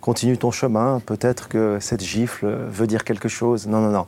continue 0.00 0.36
ton 0.36 0.50
chemin, 0.50 1.00
peut-être 1.04 1.48
que 1.48 1.78
cette 1.80 2.02
gifle 2.02 2.46
veut 2.70 2.86
dire 2.86 3.04
quelque 3.04 3.28
chose. 3.28 3.66
Non, 3.66 3.80
non, 3.80 3.90
non. 3.90 4.06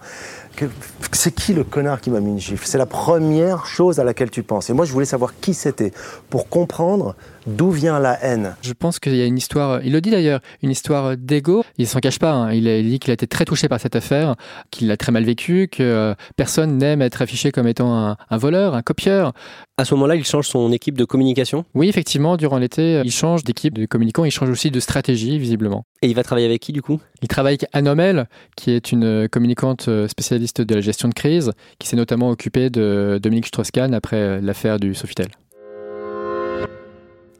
C'est 1.12 1.34
qui 1.34 1.52
le 1.52 1.64
connard 1.64 2.00
qui 2.00 2.10
m'a 2.10 2.20
mis 2.20 2.30
une 2.30 2.38
gifle? 2.40 2.66
C'est 2.66 2.78
la 2.78 2.86
première 2.86 3.66
chose 3.66 4.00
à 4.00 4.04
laquelle 4.04 4.30
tu 4.30 4.42
penses. 4.42 4.70
Et 4.70 4.72
moi, 4.72 4.84
je 4.84 4.92
voulais 4.92 5.04
savoir 5.06 5.34
qui 5.40 5.54
c'était 5.54 5.92
pour 6.30 6.48
comprendre 6.48 7.14
D'où 7.44 7.72
vient 7.72 7.98
la 7.98 8.22
haine 8.24 8.54
Je 8.62 8.72
pense 8.72 9.00
qu'il 9.00 9.16
y 9.16 9.20
a 9.20 9.24
une 9.24 9.36
histoire, 9.36 9.82
il 9.82 9.90
le 9.92 10.00
dit 10.00 10.10
d'ailleurs, 10.10 10.38
une 10.62 10.70
histoire 10.70 11.16
d'ego. 11.16 11.64
Il 11.76 11.88
s'en 11.88 11.98
cache 11.98 12.20
pas. 12.20 12.30
hein. 12.30 12.52
Il, 12.52 12.68
a- 12.68 12.78
il 12.78 12.88
dit 12.88 13.00
qu'il 13.00 13.10
a 13.10 13.14
été 13.14 13.26
très 13.26 13.44
touché 13.44 13.66
par 13.68 13.80
cette 13.80 13.96
affaire, 13.96 14.36
qu'il 14.70 14.86
l'a 14.86 14.96
très 14.96 15.10
mal 15.10 15.24
vécu, 15.24 15.66
que 15.66 15.82
euh, 15.82 16.14
personne 16.36 16.78
n'aime 16.78 17.02
être 17.02 17.20
affiché 17.20 17.50
comme 17.50 17.66
étant 17.66 17.92
un, 17.96 18.16
un 18.30 18.36
voleur, 18.36 18.76
un 18.76 18.82
copieur. 18.82 19.32
À 19.76 19.84
ce 19.84 19.92
moment-là, 19.94 20.14
il 20.14 20.24
change 20.24 20.46
son 20.46 20.70
équipe 20.70 20.96
de 20.96 21.04
communication? 21.04 21.64
Oui, 21.74 21.88
effectivement, 21.88 22.36
durant 22.36 22.58
l'été, 22.58 22.98
euh, 22.98 23.02
il 23.04 23.10
change 23.10 23.42
d'équipe 23.42 23.76
de 23.76 23.86
communicants, 23.86 24.24
il 24.24 24.30
change 24.30 24.48
aussi 24.50 24.70
de 24.70 24.78
stratégie, 24.78 25.36
visiblement. 25.40 25.84
et 26.02 26.06
il 26.06 26.14
va 26.14 26.22
travailler 26.22 26.46
avec 26.46 26.60
qui 26.62 26.72
du 26.72 26.80
coup? 26.80 27.00
Il 27.22 27.28
travaille 27.28 27.54
avec 27.54 27.66
Anne 27.72 27.88
Homel, 27.88 28.28
qui 28.56 28.70
est 28.70 28.92
une 28.92 29.02
euh, 29.04 29.26
communicante 29.28 29.86
euh, 29.88 30.06
spécialiste 30.46 30.60
de 30.60 30.74
la 30.74 30.80
gestion 30.80 31.08
de 31.08 31.14
crise, 31.14 31.52
qui 31.78 31.88
s'est 31.88 31.96
notamment 31.96 32.30
occupée 32.30 32.70
de 32.70 33.18
Dominique 33.22 33.46
Strauss-Kahn 33.46 33.94
après 33.94 34.16
euh, 34.16 34.40
l'affaire 34.40 34.78
du 34.78 34.94
Sofitel. 34.94 35.28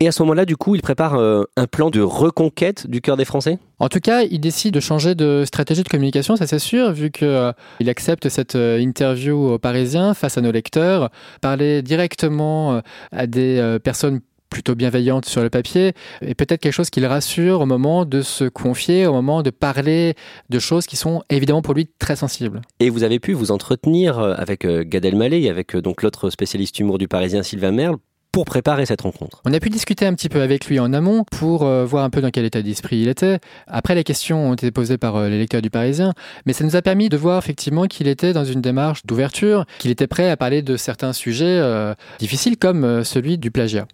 Et 0.01 0.09
à 0.09 0.13
ce 0.13 0.21
moment-là, 0.25 0.45
du 0.45 0.57
coup, 0.57 0.75
il 0.75 0.83
prépare 0.83 1.15
euh, 1.15 1.45
un 1.57 1.69
plan 1.69 1.89
de 1.89 2.01
reconquête 2.01 2.89
du 2.89 3.01
cœur 3.01 3.17
des 3.17 3.25
Français? 3.25 3.59
En 3.79 3.89
tout 3.89 4.01
cas, 4.01 4.23
il 4.23 4.41
décide 4.41 4.75
de 4.75 4.81
changer 4.81 5.15
de 5.15 5.45
stratégie 5.47 5.85
de 5.85 5.89
communication, 5.89 6.35
ça 6.35 6.47
c'est 6.47 6.59
sûr, 6.59 6.93
vu 6.93 7.11
qu'il 7.11 7.89
accepte 7.89 8.29
cette 8.29 8.57
euh, 8.57 8.81
interview 8.81 9.53
aux 9.53 9.59
Parisiens 9.59 10.15
face 10.15 10.39
à 10.39 10.41
nos 10.41 10.51
lecteurs, 10.51 11.11
parler 11.41 11.83
directement 11.83 12.75
euh, 12.75 12.81
à 13.13 13.29
des 13.29 13.59
euh, 13.59 13.79
personnes 13.79 14.21
plutôt 14.53 14.75
bienveillantes 14.75 15.25
sur 15.25 15.43
le 15.43 15.49
papier, 15.49 15.95
et 16.21 16.35
peut-être 16.35 16.61
quelque 16.61 16.75
chose 16.75 16.91
qui 16.91 17.01
le 17.01 17.07
rassure 17.07 17.63
au 17.63 17.67
moment 17.67 18.05
de 18.05 18.21
se 18.21 18.45
confier, 18.45 19.07
au 19.07 19.13
moment 19.15 19.43
de 19.43 19.49
parler 19.49 20.15
de 20.51 20.59
choses 20.59 20.87
qui 20.87 20.97
sont 20.97 21.23
évidemment 21.31 21.63
pour 21.63 21.73
lui 21.73 21.89
très 21.99 22.17
sensibles. 22.17 22.61
Et 22.79 22.91
vous 22.91 23.03
avez 23.03 23.19
pu 23.19 23.33
vous 23.33 23.51
entretenir 23.51 24.19
euh, 24.19 24.35
avec 24.37 24.67
euh, 24.67 24.85
Gad 24.87 25.07
Elmaleh 25.07 25.41
et 25.41 25.49
avec 25.49 25.75
euh, 25.75 25.81
donc 25.81 26.03
l'autre 26.03 26.29
spécialiste 26.29 26.79
humour 26.79 26.99
du 26.99 27.09
Parisien, 27.09 27.43
Sylvain 27.43 27.73
Merle, 27.73 27.97
pour 28.33 28.47
préparer 28.47 28.87
cette 28.87 29.03
rencontre. 29.03 29.43
On 29.45 29.53
a 29.53 29.61
pu 29.61 29.69
discuter 29.69 30.07
un 30.07 30.15
petit 30.15 30.31
peu 30.31 30.41
avec 30.41 30.67
lui 30.67 30.81
en 30.81 30.95
amont 30.95 31.25
pour 31.31 31.65
euh, 31.65 31.85
voir 31.85 32.03
un 32.03 32.11
peu 32.11 32.23
dans 32.23 32.31
quel 32.31 32.47
état 32.47 32.63
d'esprit 32.63 32.97
il 32.97 33.09
était. 33.09 33.39
Après, 33.67 33.95
les 33.95 34.05
questions 34.05 34.49
ont 34.49 34.55
été 34.55 34.71
posées 34.71 34.97
par 34.97 35.17
euh, 35.17 35.29
les 35.29 35.39
lecteurs 35.39 35.61
du 35.61 35.69
Parisien, 35.69 36.15
mais 36.47 36.55
ça 36.55 36.65
nous 36.65 36.75
a 36.75 36.81
permis 36.81 37.11
de 37.11 37.17
voir 37.19 37.39
effectivement 37.39 37.85
qu'il 37.85 38.09
était 38.09 38.33
dans 38.33 38.47
une 38.47 38.63
démarche 38.63 39.05
d'ouverture, 39.05 39.67
qu'il 39.79 39.91
était 39.91 40.07
prêt 40.07 40.31
à 40.31 40.39
parler 40.39 40.63
de 40.63 40.79
certains 40.79 41.13
sujets 41.13 41.45
euh, 41.45 41.95
difficiles 42.19 42.57
comme 42.57 43.05
celui 43.05 43.37
du 43.37 43.51
plagiat. 43.51 43.87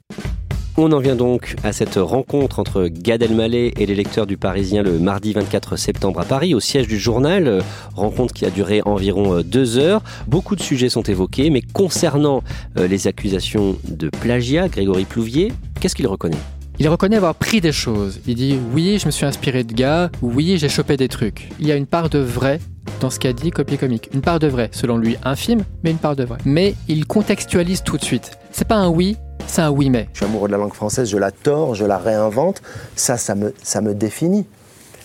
On 0.80 0.92
en 0.92 1.00
vient 1.00 1.16
donc 1.16 1.56
à 1.64 1.72
cette 1.72 1.96
rencontre 1.96 2.60
entre 2.60 2.86
Gad 2.86 3.20
Elmaleh 3.20 3.72
et 3.76 3.84
les 3.84 3.96
lecteurs 3.96 4.28
du 4.28 4.36
Parisien 4.36 4.84
le 4.84 5.00
mardi 5.00 5.32
24 5.32 5.74
septembre 5.74 6.20
à 6.20 6.24
Paris, 6.24 6.54
au 6.54 6.60
siège 6.60 6.86
du 6.86 7.00
journal. 7.00 7.64
Rencontre 7.96 8.32
qui 8.32 8.44
a 8.44 8.50
duré 8.50 8.80
environ 8.84 9.38
euh, 9.38 9.42
deux 9.42 9.76
heures. 9.76 10.04
Beaucoup 10.28 10.54
de 10.54 10.62
sujets 10.62 10.88
sont 10.88 11.02
évoqués, 11.02 11.50
mais 11.50 11.62
concernant 11.62 12.44
euh, 12.78 12.86
les 12.86 13.08
accusations 13.08 13.76
de 13.88 14.08
plagiat, 14.08 14.68
Grégory 14.68 15.04
Plouvier, 15.04 15.52
qu'est-ce 15.80 15.96
qu'il 15.96 16.06
reconnaît? 16.06 16.38
Il 16.78 16.88
reconnaît 16.88 17.16
avoir 17.16 17.34
pris 17.34 17.60
des 17.60 17.72
choses. 17.72 18.20
Il 18.28 18.36
dit 18.36 18.56
oui, 18.72 19.00
je 19.00 19.06
me 19.06 19.10
suis 19.10 19.26
inspiré 19.26 19.64
de 19.64 19.72
gars, 19.72 20.12
oui, 20.22 20.58
j'ai 20.58 20.68
chopé 20.68 20.96
des 20.96 21.08
trucs. 21.08 21.48
Il 21.58 21.66
y 21.66 21.72
a 21.72 21.74
une 21.74 21.86
part 21.86 22.08
de 22.08 22.20
vrai 22.20 22.60
dans 23.00 23.10
ce 23.10 23.18
qu'a 23.18 23.32
dit 23.32 23.50
Copier 23.50 23.78
Comique. 23.78 24.10
Une 24.14 24.20
part 24.20 24.38
de 24.38 24.46
vrai, 24.46 24.70
selon 24.70 24.96
lui 24.96 25.16
infime, 25.24 25.64
mais 25.82 25.90
une 25.90 25.98
part 25.98 26.14
de 26.14 26.22
vrai. 26.22 26.38
Mais 26.44 26.76
il 26.86 27.04
contextualise 27.04 27.82
tout 27.82 27.96
de 27.96 28.04
suite. 28.04 28.38
C'est 28.52 28.68
pas 28.68 28.76
un 28.76 28.88
oui, 28.88 29.16
c'est 29.48 29.62
un 29.62 29.70
oui 29.70 29.90
mais. 29.90 30.08
Je 30.12 30.18
suis 30.18 30.26
amoureux 30.26 30.48
de 30.48 30.52
la 30.52 30.58
langue 30.58 30.74
française, 30.74 31.08
je 31.08 31.18
la 31.18 31.30
tords, 31.30 31.74
je 31.74 31.84
la 31.84 31.98
réinvente. 31.98 32.62
Ça, 32.94 33.16
ça 33.16 33.34
me, 33.34 33.52
ça 33.62 33.80
me 33.80 33.94
définit. 33.94 34.46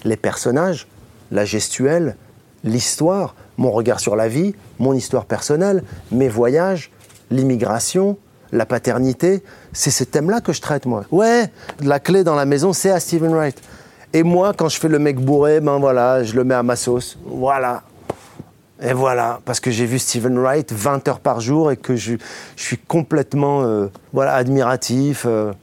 Les 0.04 0.18
personnages, 0.18 0.88
la 1.32 1.46
gestuelle, 1.46 2.16
l'histoire, 2.64 3.36
mon 3.58 3.72
regard 3.72 4.00
sur 4.00 4.16
la 4.16 4.28
vie, 4.28 4.54
mon 4.80 4.94
histoire 4.94 5.26
personnelle, 5.26 5.84
mes 6.12 6.28
voyages, 6.28 6.92
l'immigration, 7.32 8.18
la 8.52 8.66
paternité, 8.66 9.44
c'est 9.72 9.90
ces 9.90 10.06
thèmes-là 10.06 10.42
que 10.42 10.54
je 10.54 10.62
traite, 10.62 10.86
moi. 10.86 11.06
Ouais, 11.12 11.50
la 11.82 12.00
clé 12.00 12.24
dans 12.24 12.36
la 12.36 12.46
maison, 12.46 12.74
c'est 12.74 12.92
à 12.92 13.00
Stephen 13.00 13.34
Wright. 13.34 13.60
Et 14.14 14.22
moi, 14.22 14.54
quand 14.56 14.70
je 14.70 14.80
fais 14.80 14.90
le 14.90 15.00
mec 15.00 15.20
bourré, 15.20 15.60
ben 15.60 15.80
voilà, 15.80 16.24
je 16.24 16.36
le 16.36 16.44
mets 16.44 16.54
à 16.54 16.62
ma 16.62 16.76
sauce. 16.76 17.18
Voilà. 17.26 17.82
Et 18.82 18.94
voilà, 18.94 19.40
parce 19.46 19.60
que 19.60 19.72
j'ai 19.72 19.86
vu 19.86 20.00
Stephen 20.00 20.38
Wright 20.38 20.72
20 20.74 21.08
heures 21.08 21.20
par 21.20 21.40
jour 21.40 21.72
et 21.72 21.78
que 21.78 21.96
je, 21.96 22.16
je 22.56 22.64
suis 22.64 22.78
complètement 22.78 23.64
euh, 23.64 23.88
voilà, 24.12 24.34
admiratif. 24.34 25.26
euh, 25.26 25.54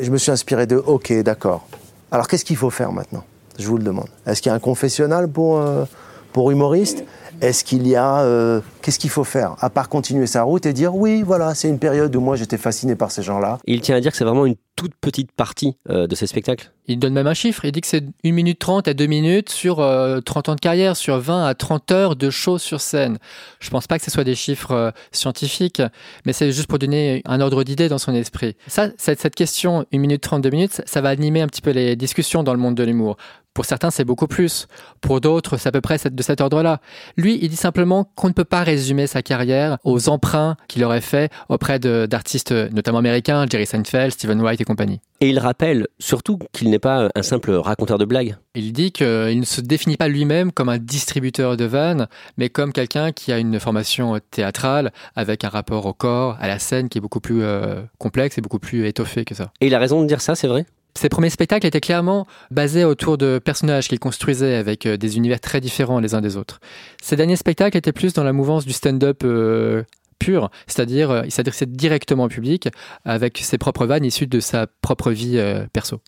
je 0.00 0.10
me 0.10 0.16
suis 0.18 0.30
inspiré 0.30 0.66
de 0.66 0.76
OK, 0.76 1.12
d'accord. 1.22 1.66
Alors 2.10 2.26
qu'est-ce 2.26 2.44
qu'il 2.44 2.56
faut 2.56 2.70
faire 2.70 2.92
maintenant? 2.92 3.24
Je 3.58 3.66
vous 3.66 3.76
le 3.76 3.84
demande. 3.84 4.08
Est-ce 4.26 4.40
qu'il 4.40 4.50
y 4.50 4.52
a 4.52 4.56
un 4.56 4.60
confessionnal 4.60 5.28
pour, 5.28 5.58
euh, 5.58 5.84
pour 6.32 6.50
humoriste? 6.50 7.04
Est-ce 7.40 7.64
qu'il 7.64 7.86
y 7.86 7.94
a. 7.96 8.20
euh, 8.20 8.60
qu'est-ce 8.82 8.98
qu'il 8.98 9.10
faut 9.10 9.24
faire 9.24 9.54
À 9.60 9.70
part 9.70 9.88
continuer 9.88 10.26
sa 10.26 10.42
route 10.42 10.66
et 10.66 10.72
dire 10.72 10.94
oui, 10.94 11.22
voilà, 11.22 11.54
c'est 11.54 11.68
une 11.68 11.78
période 11.78 12.14
où 12.16 12.20
moi 12.20 12.36
j'étais 12.36 12.58
fasciné 12.58 12.96
par 12.96 13.10
ces 13.10 13.22
gens-là. 13.22 13.58
Il 13.66 13.80
tient 13.80 13.96
à 13.96 14.00
dire 14.00 14.10
que 14.12 14.16
c'est 14.18 14.24
vraiment 14.24 14.46
une 14.46 14.56
toute 14.76 14.94
petite 14.94 15.32
partie 15.32 15.76
euh, 15.90 16.06
de 16.06 16.14
ces 16.14 16.26
spectacles. 16.26 16.72
Il 16.86 16.98
donne 16.98 17.12
même 17.12 17.26
un 17.26 17.34
chiffre, 17.34 17.64
il 17.64 17.72
dit 17.72 17.80
que 17.80 17.86
c'est 17.86 18.04
1 18.24 18.32
minute 18.32 18.58
30 18.58 18.88
à 18.88 18.94
2 18.94 19.06
minutes 19.06 19.50
sur 19.50 19.80
euh, 19.80 20.20
30 20.20 20.48
ans 20.50 20.54
de 20.54 20.60
carrière, 20.60 20.96
sur 20.96 21.18
20 21.18 21.46
à 21.46 21.54
30 21.54 21.90
heures 21.90 22.16
de 22.16 22.30
show 22.30 22.58
sur 22.58 22.80
scène. 22.80 23.18
Je 23.60 23.70
pense 23.70 23.86
pas 23.86 23.98
que 23.98 24.04
ce 24.04 24.10
soit 24.10 24.24
des 24.24 24.36
chiffres 24.36 24.72
euh, 24.72 24.90
scientifiques, 25.12 25.82
mais 26.24 26.32
c'est 26.32 26.52
juste 26.52 26.68
pour 26.68 26.78
donner 26.78 27.22
un 27.24 27.40
ordre 27.40 27.64
d'idée 27.64 27.88
dans 27.88 27.98
son 27.98 28.14
esprit. 28.14 28.56
Ça, 28.68 28.88
cette, 28.96 29.20
cette 29.20 29.34
question 29.34 29.84
1 29.92 29.98
minute 29.98 30.22
30, 30.22 30.42
2 30.42 30.50
minutes, 30.50 30.72
ça, 30.74 30.82
ça 30.86 31.00
va 31.00 31.08
animer 31.08 31.40
un 31.40 31.48
petit 31.48 31.62
peu 31.62 31.70
les 31.70 31.96
discussions 31.96 32.42
dans 32.42 32.52
le 32.52 32.60
monde 32.60 32.74
de 32.76 32.84
l'humour. 32.84 33.16
Pour 33.58 33.64
certains, 33.64 33.90
c'est 33.90 34.04
beaucoup 34.04 34.28
plus. 34.28 34.68
Pour 35.00 35.20
d'autres, 35.20 35.56
c'est 35.56 35.68
à 35.68 35.72
peu 35.72 35.80
près 35.80 35.98
de 36.08 36.22
cet 36.22 36.40
ordre-là. 36.40 36.80
Lui, 37.16 37.40
il 37.42 37.48
dit 37.48 37.56
simplement 37.56 38.04
qu'on 38.14 38.28
ne 38.28 38.32
peut 38.32 38.44
pas 38.44 38.62
résumer 38.62 39.08
sa 39.08 39.20
carrière 39.20 39.78
aux 39.82 40.08
emprunts 40.08 40.56
qu'il 40.68 40.84
aurait 40.84 41.00
fait 41.00 41.28
auprès 41.48 41.80
d'artistes, 41.80 42.52
notamment 42.52 42.98
américains, 42.98 43.46
Jerry 43.50 43.66
Seinfeld, 43.66 44.12
Stephen 44.12 44.40
Wright 44.40 44.60
et 44.60 44.64
compagnie. 44.64 45.00
Et 45.20 45.30
il 45.30 45.40
rappelle 45.40 45.88
surtout 45.98 46.38
qu'il 46.52 46.70
n'est 46.70 46.78
pas 46.78 47.08
un 47.12 47.22
simple 47.22 47.50
raconteur 47.50 47.98
de 47.98 48.04
blagues. 48.04 48.36
Il 48.54 48.72
dit 48.72 48.92
qu'il 48.92 49.40
ne 49.40 49.44
se 49.44 49.60
définit 49.60 49.96
pas 49.96 50.06
lui-même 50.06 50.52
comme 50.52 50.68
un 50.68 50.78
distributeur 50.78 51.56
de 51.56 51.64
vannes, 51.64 52.06
mais 52.36 52.50
comme 52.50 52.72
quelqu'un 52.72 53.10
qui 53.10 53.32
a 53.32 53.38
une 53.38 53.58
formation 53.58 54.20
théâtrale 54.30 54.92
avec 55.16 55.42
un 55.42 55.48
rapport 55.48 55.84
au 55.86 55.92
corps, 55.92 56.36
à 56.38 56.46
la 56.46 56.60
scène 56.60 56.88
qui 56.88 56.98
est 56.98 57.00
beaucoup 57.00 57.18
plus 57.18 57.42
euh, 57.42 57.82
complexe 57.98 58.38
et 58.38 58.40
beaucoup 58.40 58.60
plus 58.60 58.86
étoffé 58.86 59.24
que 59.24 59.34
ça. 59.34 59.50
Et 59.60 59.66
il 59.66 59.74
a 59.74 59.80
raison 59.80 60.00
de 60.00 60.06
dire 60.06 60.20
ça, 60.20 60.36
c'est 60.36 60.46
vrai? 60.46 60.64
Ses 60.94 61.08
premiers 61.08 61.30
spectacles 61.30 61.66
étaient 61.66 61.80
clairement 61.80 62.26
basés 62.50 62.84
autour 62.84 63.18
de 63.18 63.38
personnages 63.38 63.88
qu'il 63.88 64.00
construisait 64.00 64.56
avec 64.56 64.84
euh, 64.86 64.96
des 64.96 65.16
univers 65.16 65.40
très 65.40 65.60
différents 65.60 66.00
les 66.00 66.14
uns 66.14 66.20
des 66.20 66.36
autres. 66.36 66.60
Ses 67.00 67.14
derniers 67.16 67.36
spectacles 67.36 67.76
étaient 67.76 67.92
plus 67.92 68.12
dans 68.12 68.24
la 68.24 68.32
mouvance 68.32 68.66
du 68.66 68.72
stand-up 68.72 69.22
euh, 69.24 69.84
pur, 70.18 70.50
c'est-à-dire 70.66 71.10
euh, 71.10 71.22
il 71.24 71.66
directement 71.68 72.24
au 72.24 72.28
public 72.28 72.68
avec 73.04 73.38
ses 73.38 73.58
propres 73.58 73.86
vannes 73.86 74.04
issues 74.04 74.26
de 74.26 74.40
sa 74.40 74.66
propre 74.82 75.12
vie 75.12 75.40
perso. 75.72 76.00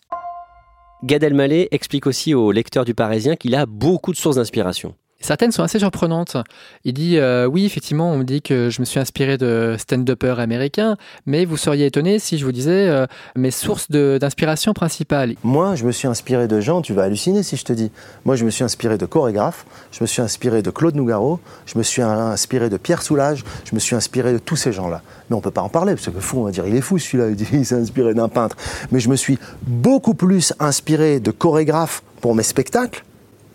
Gad 1.03 1.23
Elmaleh 1.23 1.69
explique 1.71 2.05
aussi 2.05 2.33
aux 2.33 2.51
lecteurs 2.51 2.85
du 2.85 2.93
Parisien 2.93 3.35
qu'il 3.35 3.55
a 3.55 3.65
beaucoup 3.65 4.11
de 4.11 4.17
sources 4.17 4.35
d'inspiration. 4.35 4.93
Certaines 5.21 5.51
sont 5.51 5.63
assez 5.63 5.79
surprenantes. 5.79 6.37
Il 6.83 6.93
dit 6.93 7.17
euh, 7.17 7.45
oui, 7.45 7.65
effectivement, 7.65 8.11
on 8.11 8.17
me 8.17 8.23
dit 8.23 8.41
que 8.41 8.69
je 8.69 8.81
me 8.81 8.85
suis 8.85 8.99
inspiré 8.99 9.37
de 9.37 9.75
stand-uppers 9.77 10.39
américains, 10.39 10.97
mais 11.25 11.45
vous 11.45 11.57
seriez 11.57 11.85
étonné 11.85 12.19
si 12.19 12.37
je 12.37 12.45
vous 12.45 12.51
disais 12.51 12.87
euh, 12.89 13.05
mes 13.35 13.51
sources 13.51 13.89
d'inspiration 13.91 14.73
principales. 14.73 15.35
Moi, 15.43 15.75
je 15.75 15.85
me 15.85 15.91
suis 15.91 16.07
inspiré 16.07 16.47
de 16.47 16.59
gens, 16.59 16.81
tu 16.81 16.93
vas 16.93 17.03
halluciner 17.03 17.43
si 17.43 17.55
je 17.55 17.63
te 17.63 17.73
dis. 17.73 17.91
Moi, 18.25 18.35
je 18.35 18.45
me 18.45 18.49
suis 18.49 18.63
inspiré 18.63 18.97
de 18.97 19.05
chorégraphes, 19.05 19.65
je 19.91 19.99
me 20.01 20.07
suis 20.07 20.21
inspiré 20.21 20.61
de 20.61 20.71
Claude 20.71 20.95
Nougaro, 20.95 21.39
je 21.65 21.77
me 21.77 21.83
suis 21.83 22.01
inspiré 22.01 22.69
de 22.69 22.77
Pierre 22.77 23.01
Soulages, 23.01 23.43
je 23.65 23.75
me 23.75 23.79
suis 23.79 23.95
inspiré 23.95 24.33
de 24.33 24.37
tous 24.39 24.55
ces 24.55 24.73
gens-là. 24.73 25.01
Mais 25.29 25.35
on 25.35 25.41
peut 25.41 25.51
pas 25.51 25.61
en 25.61 25.69
parler, 25.69 25.93
parce 25.93 26.09
que 26.09 26.19
fou, 26.19 26.39
on 26.39 26.43
va 26.43 26.51
dire, 26.51 26.65
il 26.67 26.75
est 26.75 26.81
fou 26.81 26.97
celui-là, 26.97 27.29
il 27.53 27.65
s'est 27.65 27.75
inspiré 27.75 28.13
d'un 28.13 28.29
peintre. 28.29 28.55
Mais 28.91 28.99
je 28.99 29.09
me 29.09 29.15
suis 29.15 29.37
beaucoup 29.67 30.13
plus 30.13 30.53
inspiré 30.59 31.19
de 31.19 31.31
chorégraphes 31.31 32.03
pour 32.21 32.35
mes 32.35 32.43
spectacles, 32.43 33.03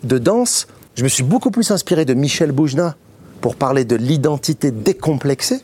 de 0.03 0.17
danse. 0.17 0.67
Je 0.97 1.03
me 1.03 1.09
suis 1.09 1.21
beaucoup 1.21 1.51
plus 1.51 1.69
inspiré 1.69 2.05
de 2.05 2.15
Michel 2.15 2.51
Boujna 2.51 2.95
pour 3.39 3.55
parler 3.55 3.85
de 3.85 3.95
l'identité 3.95 4.71
décomplexée. 4.71 5.61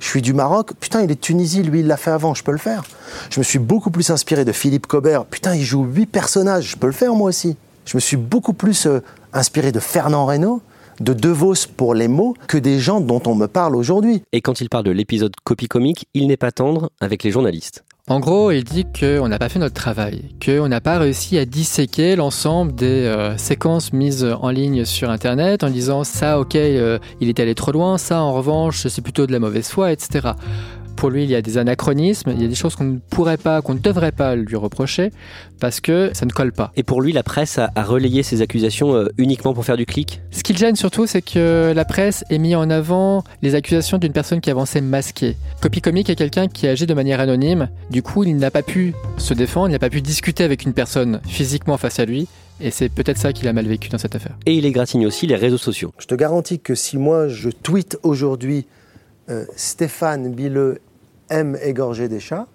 Je 0.00 0.06
suis 0.08 0.22
du 0.22 0.32
Maroc, 0.32 0.72
putain, 0.80 1.02
il 1.02 1.10
est 1.12 1.14
de 1.14 1.20
Tunisie, 1.20 1.62
lui, 1.62 1.80
il 1.80 1.86
l'a 1.86 1.96
fait 1.96 2.10
avant, 2.10 2.34
je 2.34 2.42
peux 2.42 2.50
le 2.50 2.58
faire. 2.58 2.82
Je 3.30 3.38
me 3.38 3.44
suis 3.44 3.60
beaucoup 3.60 3.92
plus 3.92 4.10
inspiré 4.10 4.44
de 4.44 4.50
Philippe 4.50 4.88
Cobert, 4.88 5.24
putain, 5.24 5.54
il 5.54 5.62
joue 5.62 5.84
huit 5.84 6.06
personnages, 6.06 6.70
je 6.70 6.76
peux 6.76 6.88
le 6.88 6.92
faire 6.92 7.14
moi 7.14 7.28
aussi. 7.28 7.56
Je 7.84 7.96
me 7.96 8.00
suis 8.00 8.16
beaucoup 8.16 8.54
plus 8.54 8.86
euh, 8.86 8.98
inspiré 9.32 9.70
de 9.70 9.78
Fernand 9.78 10.26
Reynaud, 10.26 10.60
de 10.98 11.12
De 11.12 11.28
Vos 11.28 11.54
pour 11.76 11.94
les 11.94 12.08
mots, 12.08 12.34
que 12.48 12.58
des 12.58 12.80
gens 12.80 13.00
dont 13.00 13.22
on 13.26 13.36
me 13.36 13.46
parle 13.46 13.76
aujourd'hui. 13.76 14.24
Et 14.32 14.40
quand 14.40 14.60
il 14.60 14.68
parle 14.68 14.84
de 14.84 14.90
l'épisode 14.90 15.32
copie 15.44 15.68
comique, 15.68 16.08
il 16.12 16.26
n'est 16.26 16.36
pas 16.36 16.50
tendre 16.50 16.90
avec 17.00 17.22
les 17.22 17.30
journalistes. 17.30 17.84
En 18.08 18.18
gros, 18.18 18.50
il 18.50 18.64
dit 18.64 18.84
qu'on 18.84 19.28
n'a 19.28 19.38
pas 19.38 19.48
fait 19.48 19.60
notre 19.60 19.76
travail, 19.76 20.34
qu'on 20.44 20.66
n'a 20.66 20.80
pas 20.80 20.98
réussi 20.98 21.38
à 21.38 21.44
disséquer 21.44 22.16
l'ensemble 22.16 22.74
des 22.74 23.04
euh, 23.04 23.36
séquences 23.36 23.92
mises 23.92 24.24
en 24.24 24.50
ligne 24.50 24.84
sur 24.84 25.08
Internet 25.08 25.62
en 25.62 25.70
disant 25.70 26.02
ça, 26.02 26.40
ok, 26.40 26.56
euh, 26.56 26.98
il 27.20 27.28
est 27.28 27.38
allé 27.38 27.54
trop 27.54 27.70
loin, 27.70 27.98
ça, 27.98 28.20
en 28.20 28.32
revanche, 28.32 28.88
c'est 28.88 29.02
plutôt 29.02 29.28
de 29.28 29.32
la 29.32 29.38
mauvaise 29.38 29.68
foi, 29.68 29.92
etc. 29.92 30.30
pour 31.02 31.10
lui, 31.10 31.24
il 31.24 31.30
y 31.30 31.34
a 31.34 31.42
des 31.42 31.58
anachronismes, 31.58 32.30
il 32.30 32.40
y 32.40 32.44
a 32.44 32.48
des 32.48 32.54
choses 32.54 32.76
qu'on 32.76 32.84
ne 32.84 32.98
pourrait 32.98 33.36
pas, 33.36 33.60
qu'on 33.60 33.74
ne 33.74 33.80
devrait 33.80 34.12
pas 34.12 34.36
lui 34.36 34.54
reprocher 34.54 35.10
parce 35.58 35.80
que 35.80 36.10
ça 36.12 36.26
ne 36.26 36.30
colle 36.30 36.52
pas. 36.52 36.70
Et 36.76 36.84
pour 36.84 37.02
lui, 37.02 37.10
la 37.10 37.24
presse 37.24 37.58
a, 37.58 37.72
relayé 37.82 38.22
ces 38.22 38.40
accusations 38.40 38.94
euh, 38.94 39.08
uniquement 39.18 39.52
pour 39.52 39.64
faire 39.64 39.76
du 39.76 39.84
clic? 39.84 40.22
Ce 40.30 40.44
qui 40.44 40.52
le 40.52 40.58
gêne 40.58 40.76
surtout, 40.76 41.08
c'est 41.08 41.20
que 41.20 41.72
la 41.74 41.84
presse 41.84 42.24
ait 42.30 42.38
mis 42.38 42.54
en 42.54 42.70
avant 42.70 43.24
les 43.42 43.56
accusations 43.56 43.98
d'une 43.98 44.12
personne 44.12 44.40
qui 44.40 44.48
avançait 44.48 44.80
masquée. 44.80 45.34
Copy 45.60 45.80
Comic 45.80 46.08
est 46.08 46.14
quelqu'un 46.14 46.46
qui 46.46 46.68
agit 46.68 46.86
de 46.86 46.94
manière 46.94 47.18
anonyme, 47.18 47.68
du 47.90 48.04
coup, 48.04 48.22
il 48.22 48.36
n'a 48.36 48.52
pas 48.52 48.62
pu 48.62 48.94
se 49.16 49.34
défendre, 49.34 49.70
il 49.70 49.72
n'a 49.72 49.80
pas 49.80 49.90
pu 49.90 50.02
discuter 50.02 50.44
avec 50.44 50.62
une 50.62 50.72
personne 50.72 51.20
physiquement 51.26 51.78
face 51.78 51.98
à 51.98 52.04
lui, 52.04 52.28
et 52.60 52.70
c'est 52.70 52.90
peut-être 52.90 53.18
ça 53.18 53.32
qu'il 53.32 53.48
a 53.48 53.52
mal 53.52 53.66
vécu 53.66 53.88
dans 53.88 53.98
cette 53.98 54.14
affaire. 54.14 54.38
Et 54.46 54.54
il 54.54 54.64
égratigne 54.66 55.04
aussi 55.04 55.26
les 55.26 55.34
réseaux 55.34 55.58
sociaux. 55.58 55.92
Je 55.98 56.06
te 56.06 56.14
garantis 56.14 56.60
que 56.60 56.76
si 56.76 56.96
moi 56.96 57.26
je 57.26 57.50
tweete 57.50 57.98
aujourd'hui 58.04 58.66
euh, 59.30 59.46
Stéphane 59.56 60.32
Billeux 60.32 60.78
aime 61.32 61.58
égorger 61.62 62.08
des 62.08 62.20
chats, 62.20 62.46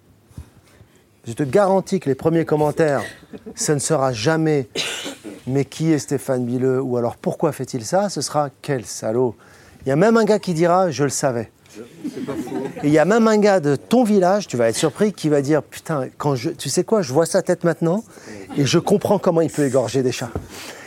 je 1.25 1.33
te 1.33 1.43
garantis 1.43 1.99
que 1.99 2.07
les 2.07 2.15
premiers 2.15 2.45
commentaires, 2.45 3.03
ce 3.55 3.73
ne 3.73 3.79
sera 3.79 4.13
jamais 4.13 4.69
mais 5.47 5.65
qui 5.65 5.91
est 5.91 5.99
Stéphane 5.99 6.45
Billeux 6.45 6.81
ou 6.81 6.97
alors 6.97 7.15
pourquoi 7.15 7.51
fait-il 7.51 7.85
ça 7.85 8.09
Ce 8.09 8.21
sera 8.21 8.49
quel 8.61 8.85
salaud. 8.85 9.35
Il 9.85 9.89
y 9.89 9.91
a 9.91 9.95
même 9.95 10.17
un 10.17 10.25
gars 10.25 10.39
qui 10.39 10.53
dira 10.53 10.91
je 10.91 11.03
le 11.03 11.09
savais. 11.09 11.51
Il 12.83 12.89
y 12.89 12.97
a 12.97 13.05
même 13.05 13.27
un 13.27 13.37
gars 13.37 13.59
de 13.59 13.75
ton 13.75 14.03
village, 14.03 14.47
tu 14.47 14.57
vas 14.57 14.69
être 14.69 14.75
surpris, 14.75 15.13
qui 15.13 15.29
va 15.29 15.41
dire 15.41 15.61
Putain, 15.61 16.07
quand 16.17 16.35
je, 16.35 16.49
tu 16.49 16.69
sais 16.69 16.83
quoi, 16.83 17.01
je 17.01 17.13
vois 17.13 17.27
sa 17.27 17.41
tête 17.41 17.63
maintenant 17.63 18.03
et 18.57 18.65
je 18.65 18.79
comprends 18.79 19.19
comment 19.19 19.41
il 19.41 19.51
peut 19.51 19.65
égorger 19.65 20.01
des 20.01 20.11
chats. 20.11 20.31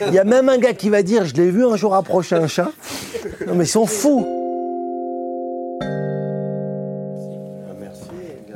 Il 0.07 0.13
y 0.13 0.19
a 0.19 0.25
même 0.25 0.49
un 0.49 0.59
gars 0.59 0.75
qui 0.75 0.89
va 0.89 1.03
dire 1.03 1.25
Je 1.25 1.35
l'ai 1.35 1.51
vu 1.51 1.65
un 1.65 1.77
jour 1.77 1.95
approcher 1.95 2.37
un 2.37 2.49
chat. 2.49 2.71
Non, 3.47 3.55
mais 3.55 3.65
ils 3.65 3.69
sont 3.69 3.87
fous. 3.87 4.40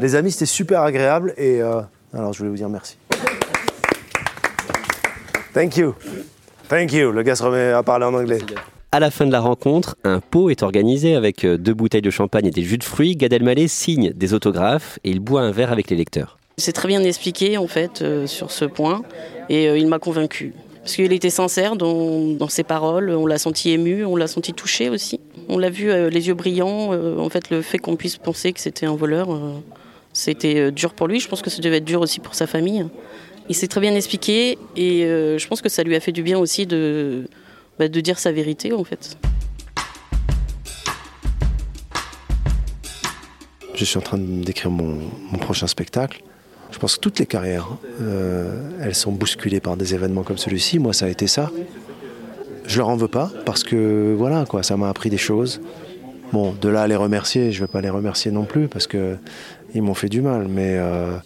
Les 0.05 0.17
amis, 0.17 0.33
c'était 0.33 0.45
super 0.45 0.83
agréable 0.83 1.33
et 1.39 1.63
euh, 1.63 1.81
alors 2.13 2.35
je 2.35 2.39
voulais 2.41 2.51
vous 2.51 2.59
dire 2.59 2.69
merci. 2.69 2.99
Thank 5.55 5.79
you. 5.79 5.95
Thank 6.69 6.93
you. 6.93 7.11
Le 7.11 7.23
gars 7.23 7.35
se 7.35 7.43
remet 7.43 7.71
à 7.71 7.83
parler 7.83 8.05
en 8.05 8.13
anglais. 8.13 8.41
À 8.93 9.01
la 9.01 9.11
fin 9.11 9.25
de 9.25 9.33
la 9.33 9.41
rencontre, 9.41 9.97
un 10.05 10.21
pot 10.21 10.51
est 10.51 10.63
organisé 10.63 11.15
avec 11.15 11.47
euh, 11.47 11.57
deux 11.57 11.73
bouteilles 11.73 12.03
de 12.03 12.11
champagne 12.11 12.45
et 12.45 12.51
des 12.51 12.61
jus 12.61 12.77
de 12.77 12.85
fruits. 12.85 13.17
Gad 13.17 13.33
Elmaleh 13.33 13.67
signe 13.67 14.11
des 14.11 14.35
autographes 14.35 14.99
et 15.05 15.11
il 15.11 15.21
boit 15.21 15.41
un 15.41 15.53
verre 15.53 15.73
avec 15.73 15.89
les 15.89 15.97
lecteurs. 15.97 16.37
C'est 16.59 16.73
très 16.73 16.89
bien 16.89 17.03
expliqué 17.03 17.57
en 17.57 17.67
fait 17.67 18.03
euh, 18.03 18.27
sur 18.27 18.51
ce 18.51 18.67
point 18.67 19.01
et 19.49 19.71
euh, 19.71 19.79
il 19.79 19.87
m'a 19.87 20.01
convaincu. 20.01 20.53
Parce 20.83 20.97
qu'il 20.97 21.15
était 21.15 21.31
sincère 21.31 21.77
dans, 21.77 22.35
dans, 22.35 22.49
ses 22.49 22.63
paroles, 22.63 23.09
on 23.09 23.25
l'a 23.25 23.39
senti 23.39 23.71
ému, 23.71 24.05
on 24.05 24.17
l'a 24.17 24.27
senti 24.27 24.53
touché 24.53 24.91
aussi. 24.91 25.19
On 25.49 25.57
l'a 25.57 25.71
vu 25.71 25.87
les 26.11 26.29
yeux 26.29 26.35
brillants, 26.35 26.93
en 26.93 27.29
fait 27.31 27.49
le 27.49 27.63
fait 27.63 27.79
qu'on 27.79 27.97
puisse 27.97 28.19
penser 28.19 28.53
que 28.53 28.61
c'était 28.61 28.85
un 28.85 28.95
voleur, 28.95 29.29
c'était 30.15 30.73
dur 30.73 30.95
pour 30.95 31.07
lui, 31.07 31.21
je 31.21 31.29
pense 31.29 31.43
que 31.43 31.51
ça 31.51 31.61
devait 31.61 31.77
être 31.77 31.85
dur 31.85 32.01
aussi 32.01 32.21
pour 32.21 32.35
sa 32.35 32.47
famille. 32.47 32.87
Il 33.51 33.55
s'est 33.55 33.69
très 33.69 33.83
bien 33.83 33.95
expliqué 33.95 34.57
et 34.75 35.03
je 35.03 35.47
pense 35.47 35.61
que 35.61 35.69
ça 35.69 35.83
lui 35.83 35.95
a 35.95 36.01
fait 36.01 36.13
du 36.13 36.23
bien 36.23 36.39
aussi 36.39 36.65
de, 36.67 37.29
bah, 37.79 37.89
dire 37.89 38.19
sa 38.19 38.33
vérité 38.33 38.73
en 38.73 38.85
fait. 38.85 39.19
Je 43.75 43.85
suis 43.85 43.99
en 43.99 44.03
train 44.03 44.19
d'écrire 44.19 44.71
mon, 44.71 45.01
prochain 45.41 45.67
spectacle. 45.67 46.23
Je 46.71 46.79
pense 46.79 46.97
que 46.97 47.01
toutes 47.01 47.19
les 47.19 47.27
carrières, 47.27 47.69
euh, 48.01 48.71
elles 48.81 48.95
sont 48.95 49.13
bousculées 49.13 49.61
par 49.61 49.77
des 49.77 49.95
événements 49.95 50.23
comme 50.23 50.39
celui-ci. 50.39 50.79
Moi, 50.79 50.93
ça 50.93 51.07
a 51.07 51.09
été 51.09 51.27
ça. 51.27 51.51
Je 52.67 52.79
leur 52.79 52.89
en 52.89 52.97
veux 52.97 53.09
pas 53.09 53.31
parce 53.45 53.65
que 53.65 54.15
voilà 54.17 54.47
quoi, 54.47 54.63
ça 54.63 54.77
m'a 54.77 54.89
appris 54.89 55.11
des 55.11 55.19
choses. 55.19 55.61
Bon, 56.33 56.53
de 56.53 56.69
là 56.69 56.83
à 56.83 56.87
les 56.87 56.97
remercier, 56.97 57.53
je 57.53 57.61
vais 57.61 57.67
pas 57.67 57.81
les 57.81 57.91
remercier 57.91 58.31
non 58.31 58.45
plus 58.45 58.69
parce 58.69 58.87
que 58.87 59.17
ils 59.75 59.83
m'ont 59.83 59.95
fait 59.95 60.09
du 60.09 60.23
mal, 60.23 60.47
mais 60.49 60.77
euh, 60.77 61.17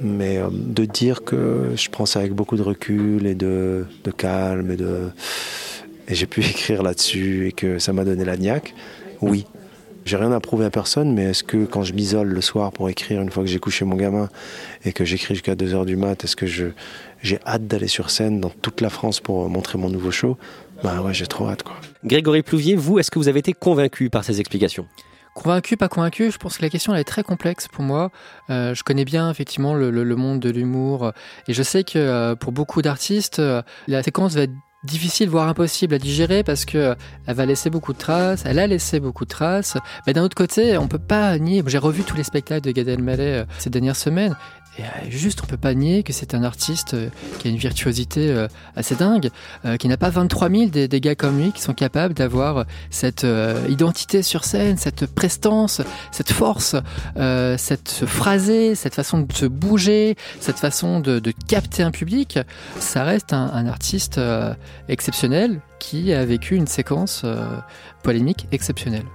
mais 0.00 0.38
euh, 0.38 0.48
de 0.50 0.84
dire 0.84 1.24
que 1.24 1.72
je 1.74 1.88
prends 1.88 2.06
ça 2.06 2.20
avec 2.20 2.32
beaucoup 2.32 2.56
de 2.56 2.62
recul 2.62 3.26
et 3.26 3.34
de, 3.34 3.86
calme 4.16 4.76
et 6.08 6.14
j'ai 6.14 6.26
pu 6.26 6.40
écrire 6.44 6.82
là-dessus 6.82 7.48
et 7.48 7.52
que 7.52 7.78
ça 7.78 7.92
m'a 7.92 8.04
donné 8.04 8.24
la 8.24 8.36
niaque, 8.36 8.74
oui. 9.22 9.46
J'ai 10.04 10.16
rien 10.16 10.30
à 10.30 10.38
prouver 10.38 10.64
à 10.64 10.70
personne, 10.70 11.12
mais 11.12 11.24
est-ce 11.24 11.42
que 11.42 11.64
quand 11.64 11.82
je 11.82 11.92
m'isole 11.92 12.28
le 12.28 12.40
soir 12.40 12.70
pour 12.70 12.88
écrire, 12.88 13.20
une 13.20 13.30
fois 13.30 13.42
que 13.42 13.48
j'ai 13.48 13.58
couché 13.58 13.84
mon 13.84 13.96
gamin 13.96 14.28
et 14.84 14.92
que 14.92 15.04
j'écris 15.04 15.34
jusqu'à 15.34 15.56
2h 15.56 15.84
du 15.84 15.96
mat, 15.96 16.22
est-ce 16.22 16.36
que 16.36 16.46
j'ai 16.46 17.38
hâte 17.44 17.66
d'aller 17.66 17.88
sur 17.88 18.10
scène 18.10 18.40
dans 18.40 18.50
toute 18.50 18.80
la 18.82 18.88
France 18.88 19.18
pour 19.18 19.48
montrer 19.50 19.78
mon 19.78 19.90
nouveau 19.90 20.12
show? 20.12 20.38
Bah 20.84 21.02
ouais, 21.02 21.12
j'ai 21.12 21.26
trop 21.26 21.48
hâte. 21.48 21.64
Grégory 22.04 22.42
Plouvier, 22.42 22.76
vous, 22.76 23.00
est-ce 23.00 23.10
que 23.10 23.18
vous 23.18 23.26
avez 23.26 23.40
été 23.40 23.52
convaincu 23.52 24.08
par 24.08 24.22
ces 24.22 24.38
explications? 24.38 24.86
Convaincu, 25.36 25.76
pas 25.76 25.88
convaincu, 25.88 26.30
je 26.30 26.38
pense 26.38 26.56
que 26.56 26.62
la 26.62 26.70
question 26.70 26.94
elle 26.94 27.00
est 27.00 27.04
très 27.04 27.22
complexe 27.22 27.68
pour 27.68 27.84
moi. 27.84 28.10
Euh, 28.48 28.74
je 28.74 28.82
connais 28.82 29.04
bien 29.04 29.30
effectivement 29.30 29.74
le, 29.74 29.90
le, 29.90 30.16
monde 30.16 30.40
de 30.40 30.48
l'humour 30.48 31.12
et 31.46 31.52
je 31.52 31.62
sais 31.62 31.84
que 31.84 31.98
euh, 31.98 32.34
pour 32.34 32.52
beaucoup 32.52 32.80
d'artistes, 32.80 33.38
euh, 33.38 33.60
la 33.86 34.02
séquence 34.02 34.34
va 34.34 34.42
être 34.42 34.54
difficile, 34.84 35.28
voire 35.28 35.46
impossible 35.46 35.94
à 35.94 35.98
digérer 35.98 36.42
parce 36.42 36.64
que 36.64 36.96
elle 37.26 37.34
va 37.34 37.44
laisser 37.44 37.68
beaucoup 37.68 37.92
de 37.92 37.98
traces, 37.98 38.44
elle 38.46 38.58
a 38.58 38.66
laissé 38.66 38.98
beaucoup 38.98 39.26
de 39.26 39.28
traces. 39.28 39.76
Mais 40.06 40.14
d'un 40.14 40.22
autre 40.22 40.36
côté, 40.36 40.78
on 40.78 40.88
peut 40.88 40.98
pas 40.98 41.38
nier. 41.38 41.62
J'ai 41.66 41.76
revu 41.76 42.02
tous 42.02 42.16
les 42.16 42.24
spectacles 42.24 42.66
de 42.66 42.70
Gad 42.70 42.88
Elmaleh 42.88 43.44
ces 43.58 43.68
dernières 43.68 43.96
semaines 43.96 44.34
euh, 44.80 44.84
juste, 45.08 45.40
on 45.42 45.46
peut 45.46 45.56
pas 45.56 45.74
nier 45.74 46.02
que 46.02 46.12
c'est 46.12 46.34
un 46.34 46.42
artiste 46.42 46.94
euh, 46.94 47.08
qui 47.38 47.48
a 47.48 47.50
une 47.50 47.56
virtuosité 47.56 48.30
euh, 48.30 48.48
assez 48.74 48.94
dingue, 48.94 49.30
qui 49.78 49.88
n'a 49.88 49.96
pas 49.96 50.10
23 50.10 50.50
000 50.50 50.66
des, 50.66 51.00
gars 51.00 51.14
comme 51.14 51.38
lui 51.38 51.52
qui 51.52 51.60
sont 51.60 51.74
capables 51.74 52.14
d'avoir 52.14 52.66
cette 52.90 53.26
identité 53.68 54.22
sur 54.22 54.44
scène, 54.44 54.76
cette 54.76 55.06
prestance, 55.06 55.80
cette 56.10 56.30
force, 56.30 56.76
cette 57.56 58.04
phrasé, 58.06 58.74
cette 58.74 58.94
façon 58.94 59.20
de 59.20 59.32
se 59.32 59.46
bouger, 59.46 60.16
cette 60.40 60.58
façon 60.58 61.00
de, 61.00 61.20
capter 61.48 61.82
un 61.82 61.90
public. 61.90 62.38
Ça 62.78 63.04
reste 63.04 63.32
un 63.32 63.66
artiste 63.66 64.20
exceptionnel 64.88 65.60
qui 65.78 66.12
a 66.12 66.24
vécu 66.24 66.56
une 66.56 66.66
séquence 66.66 67.24
polémique 68.02 68.46
exceptionnelle. 68.52 69.06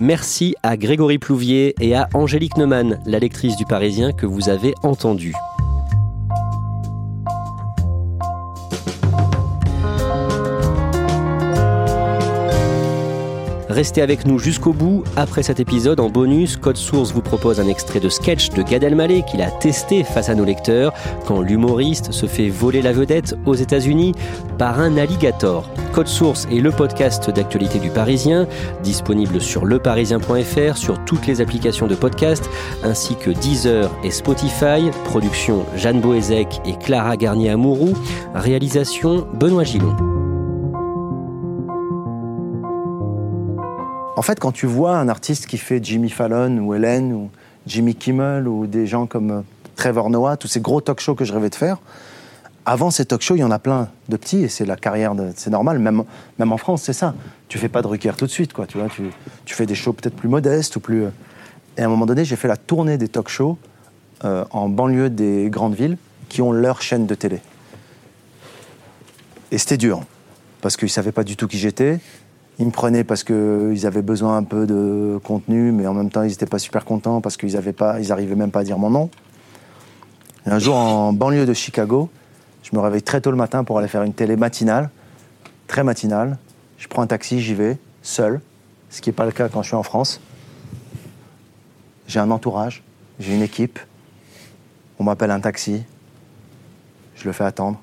Merci 0.00 0.56
à 0.64 0.76
Grégory 0.76 1.18
Plouvier 1.18 1.76
et 1.80 1.94
à 1.94 2.08
Angélique 2.14 2.56
Neumann, 2.56 2.98
la 3.06 3.20
lectrice 3.20 3.56
du 3.56 3.64
Parisien 3.64 4.12
que 4.12 4.26
vous 4.26 4.48
avez 4.48 4.74
entendue. 4.82 5.34
Restez 13.68 14.02
avec 14.02 14.26
nous 14.26 14.38
jusqu'au 14.40 14.72
bout. 14.72 15.04
Après 15.16 15.44
cet 15.44 15.60
épisode, 15.60 16.00
en 16.00 16.08
bonus, 16.08 16.56
Code 16.56 16.76
Source 16.76 17.12
vous 17.12 17.22
propose 17.22 17.60
un 17.60 17.68
extrait 17.68 18.00
de 18.00 18.08
sketch 18.08 18.50
de 18.50 18.62
Gad 18.62 18.82
Elmaleh 18.82 19.22
qu'il 19.22 19.42
a 19.42 19.50
testé 19.50 20.02
face 20.02 20.28
à 20.28 20.34
nos 20.34 20.44
lecteurs 20.44 20.92
quand 21.26 21.40
l'humoriste 21.40 22.10
se 22.10 22.26
fait 22.26 22.48
voler 22.48 22.82
la 22.82 22.92
vedette 22.92 23.36
aux 23.46 23.54
États-Unis 23.54 24.12
par 24.58 24.80
un 24.80 24.96
alligator. 24.96 25.68
Code 25.94 26.08
Source 26.08 26.48
est 26.50 26.58
le 26.58 26.72
podcast 26.72 27.30
d'actualité 27.30 27.78
du 27.78 27.88
Parisien, 27.88 28.48
disponible 28.82 29.40
sur 29.40 29.64
leparisien.fr, 29.64 30.76
sur 30.76 31.04
toutes 31.04 31.24
les 31.28 31.40
applications 31.40 31.86
de 31.86 31.94
podcast, 31.94 32.50
ainsi 32.82 33.14
que 33.14 33.30
Deezer 33.30 33.88
et 34.02 34.10
Spotify. 34.10 34.90
Production 35.04 35.64
Jeanne 35.76 36.00
Boézek 36.00 36.60
et 36.66 36.76
Clara 36.76 37.16
Garnier-Amouroux. 37.16 37.94
Réalisation 38.34 39.28
Benoît 39.34 39.62
Gillon. 39.62 39.94
En 44.16 44.22
fait, 44.22 44.40
quand 44.40 44.50
tu 44.50 44.66
vois 44.66 44.96
un 44.96 45.08
artiste 45.08 45.46
qui 45.46 45.58
fait 45.58 45.78
Jimmy 45.80 46.10
Fallon 46.10 46.58
ou 46.58 46.74
Hélène 46.74 47.12
ou 47.12 47.30
Jimmy 47.68 47.94
Kimmel 47.94 48.48
ou 48.48 48.66
des 48.66 48.88
gens 48.88 49.06
comme 49.06 49.30
euh, 49.30 49.40
Trevor 49.76 50.10
Noah, 50.10 50.36
tous 50.38 50.48
ces 50.48 50.60
gros 50.60 50.80
talk 50.80 50.98
shows 50.98 51.14
que 51.14 51.24
je 51.24 51.32
rêvais 51.32 51.50
de 51.50 51.54
faire, 51.54 51.78
avant 52.66 52.90
ces 52.90 53.04
talk 53.04 53.20
shows, 53.20 53.36
il 53.36 53.40
y 53.40 53.44
en 53.44 53.50
a 53.50 53.58
plein 53.58 53.88
de 54.08 54.16
petits 54.16 54.42
et 54.42 54.48
c'est 54.48 54.64
la 54.64 54.76
carrière, 54.76 55.14
c'est 55.36 55.50
normal, 55.50 55.78
même, 55.78 56.04
même 56.38 56.52
en 56.52 56.56
France, 56.56 56.82
c'est 56.82 56.92
ça. 56.92 57.14
Tu 57.48 57.58
fais 57.58 57.68
pas 57.68 57.82
de 57.82 57.86
Rucker 57.86 58.12
tout 58.16 58.26
de 58.26 58.30
suite, 58.30 58.52
quoi, 58.52 58.66
tu 58.66 58.78
vois, 58.78 58.88
tu, 58.88 59.02
tu 59.44 59.54
fais 59.54 59.66
des 59.66 59.74
shows 59.74 59.92
peut-être 59.92 60.16
plus 60.16 60.28
modestes 60.28 60.76
ou 60.76 60.80
plus. 60.80 61.04
Euh, 61.04 61.10
et 61.76 61.82
à 61.82 61.86
un 61.86 61.88
moment 61.88 62.06
donné, 62.06 62.24
j'ai 62.24 62.36
fait 62.36 62.48
la 62.48 62.56
tournée 62.56 62.96
des 62.96 63.08
talk 63.08 63.28
shows 63.28 63.58
euh, 64.24 64.44
en 64.50 64.68
banlieue 64.68 65.10
des 65.10 65.50
grandes 65.50 65.74
villes 65.74 65.98
qui 66.28 66.40
ont 66.40 66.52
leur 66.52 66.80
chaîne 66.80 67.06
de 67.06 67.14
télé. 67.14 67.40
Et 69.50 69.58
c'était 69.58 69.76
dur 69.76 70.02
parce 70.62 70.76
qu'ils 70.76 70.90
savaient 70.90 71.12
pas 71.12 71.24
du 71.24 71.36
tout 71.36 71.46
qui 71.46 71.58
j'étais. 71.58 72.00
Ils 72.58 72.66
me 72.66 72.70
prenaient 72.70 73.04
parce 73.04 73.24
qu'ils 73.24 73.86
avaient 73.86 74.02
besoin 74.02 74.36
un 74.36 74.44
peu 74.44 74.66
de 74.66 75.18
contenu, 75.22 75.72
mais 75.72 75.86
en 75.86 75.94
même 75.94 76.10
temps, 76.10 76.22
ils 76.22 76.30
n'étaient 76.30 76.46
pas 76.46 76.60
super 76.60 76.84
contents 76.84 77.20
parce 77.20 77.36
qu'ils 77.36 77.52
n'arrivaient 77.54 78.34
même 78.36 78.50
pas 78.50 78.60
à 78.60 78.64
dire 78.64 78.78
mon 78.78 78.90
nom. 78.90 79.10
Et 80.46 80.50
un 80.50 80.58
jour, 80.58 80.76
en 80.76 81.12
banlieue 81.12 81.46
de 81.46 81.52
Chicago, 81.52 82.08
je 82.64 82.74
me 82.74 82.80
réveille 82.80 83.02
très 83.02 83.20
tôt 83.20 83.30
le 83.30 83.36
matin 83.36 83.62
pour 83.62 83.78
aller 83.78 83.88
faire 83.88 84.02
une 84.02 84.14
télé 84.14 84.36
matinale, 84.36 84.90
très 85.68 85.84
matinale. 85.84 86.38
Je 86.78 86.88
prends 86.88 87.02
un 87.02 87.06
taxi, 87.06 87.40
j'y 87.40 87.54
vais, 87.54 87.78
seul, 88.02 88.40
ce 88.90 89.00
qui 89.00 89.10
n'est 89.10 89.14
pas 89.14 89.26
le 89.26 89.32
cas 89.32 89.48
quand 89.48 89.62
je 89.62 89.68
suis 89.68 89.76
en 89.76 89.82
France. 89.82 90.18
J'ai 92.08 92.20
un 92.20 92.30
entourage, 92.30 92.82
j'ai 93.20 93.34
une 93.34 93.42
équipe. 93.42 93.78
On 94.98 95.04
m'appelle 95.04 95.30
un 95.30 95.40
taxi. 95.40 95.82
Je 97.16 97.24
le 97.26 97.32
fais 97.32 97.44
attendre. 97.44 97.80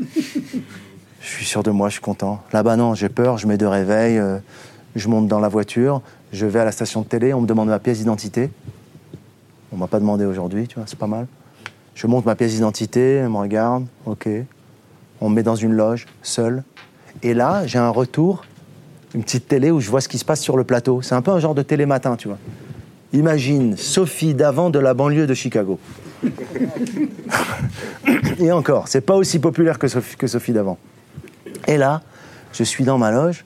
Je 0.00 1.28
suis 1.28 1.44
sûr 1.44 1.62
de 1.62 1.70
moi, 1.70 1.88
je 1.88 1.92
suis 1.92 2.02
content. 2.02 2.42
Là-bas, 2.52 2.76
non, 2.76 2.94
j'ai 2.94 3.08
peur, 3.08 3.38
je 3.38 3.46
mets 3.46 3.58
de 3.58 3.66
réveil, 3.66 4.18
euh, 4.18 4.38
Je 4.96 5.08
monte 5.08 5.28
dans 5.28 5.38
la 5.38 5.48
voiture, 5.48 6.02
je 6.32 6.46
vais 6.46 6.58
à 6.58 6.64
la 6.64 6.72
station 6.72 7.02
de 7.02 7.06
télé, 7.06 7.34
on 7.34 7.42
me 7.42 7.46
demande 7.46 7.68
ma 7.68 7.78
pièce 7.78 7.98
d'identité. 7.98 8.50
On 9.70 9.76
m'a 9.76 9.86
pas 9.86 10.00
demandé 10.00 10.24
aujourd'hui, 10.24 10.66
tu 10.66 10.76
vois, 10.76 10.84
c'est 10.86 10.98
pas 10.98 11.06
mal. 11.06 11.26
Je 12.00 12.06
monte 12.06 12.24
ma 12.24 12.34
pièce 12.34 12.52
d'identité, 12.52 13.16
elle 13.16 13.28
me 13.28 13.36
regarde, 13.36 13.84
ok. 14.06 14.26
On 15.20 15.28
me 15.28 15.34
met 15.34 15.42
dans 15.42 15.54
une 15.54 15.74
loge, 15.74 16.06
seul. 16.22 16.62
Et 17.22 17.34
là, 17.34 17.66
j'ai 17.66 17.78
un 17.78 17.90
retour, 17.90 18.46
une 19.14 19.22
petite 19.22 19.48
télé 19.48 19.70
où 19.70 19.80
je 19.80 19.90
vois 19.90 20.00
ce 20.00 20.08
qui 20.08 20.16
se 20.16 20.24
passe 20.24 20.40
sur 20.40 20.56
le 20.56 20.64
plateau. 20.64 21.02
C'est 21.02 21.14
un 21.14 21.20
peu 21.20 21.30
un 21.30 21.38
genre 21.40 21.54
de 21.54 21.60
télématin, 21.60 22.16
tu 22.16 22.28
vois. 22.28 22.38
Imagine 23.12 23.76
Sophie 23.76 24.32
d'avant 24.32 24.70
de 24.70 24.78
la 24.78 24.94
banlieue 24.94 25.26
de 25.26 25.34
Chicago. 25.34 25.78
Et 28.38 28.50
encore, 28.50 28.88
c'est 28.88 29.02
pas 29.02 29.16
aussi 29.16 29.38
populaire 29.38 29.78
que 29.78 29.86
Sophie, 29.86 30.54
d'avant. 30.54 30.78
Et 31.68 31.76
là, 31.76 32.00
je 32.54 32.64
suis 32.64 32.84
dans 32.84 32.96
ma 32.96 33.10
loge 33.10 33.44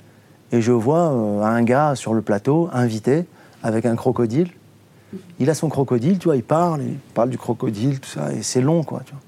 et 0.52 0.60
je 0.60 0.70
vois 0.70 1.12
euh, 1.12 1.42
un 1.42 1.64
gars 1.64 1.96
sur 1.96 2.14
le 2.14 2.22
plateau, 2.22 2.70
invité, 2.72 3.24
avec 3.64 3.84
un 3.84 3.96
crocodile. 3.96 4.50
Il 5.40 5.50
a 5.50 5.54
son 5.54 5.68
crocodile, 5.68 6.18
tu 6.18 6.24
vois, 6.24 6.36
il 6.36 6.42
parle, 6.42 6.82
il 6.82 6.96
parle 7.14 7.30
du 7.30 7.38
crocodile, 7.38 8.00
tout 8.00 8.08
ça, 8.10 8.32
et 8.32 8.42
c'est 8.42 8.60
long, 8.60 8.82
quoi, 8.82 9.02
tu 9.04 9.12
vois. 9.12 9.20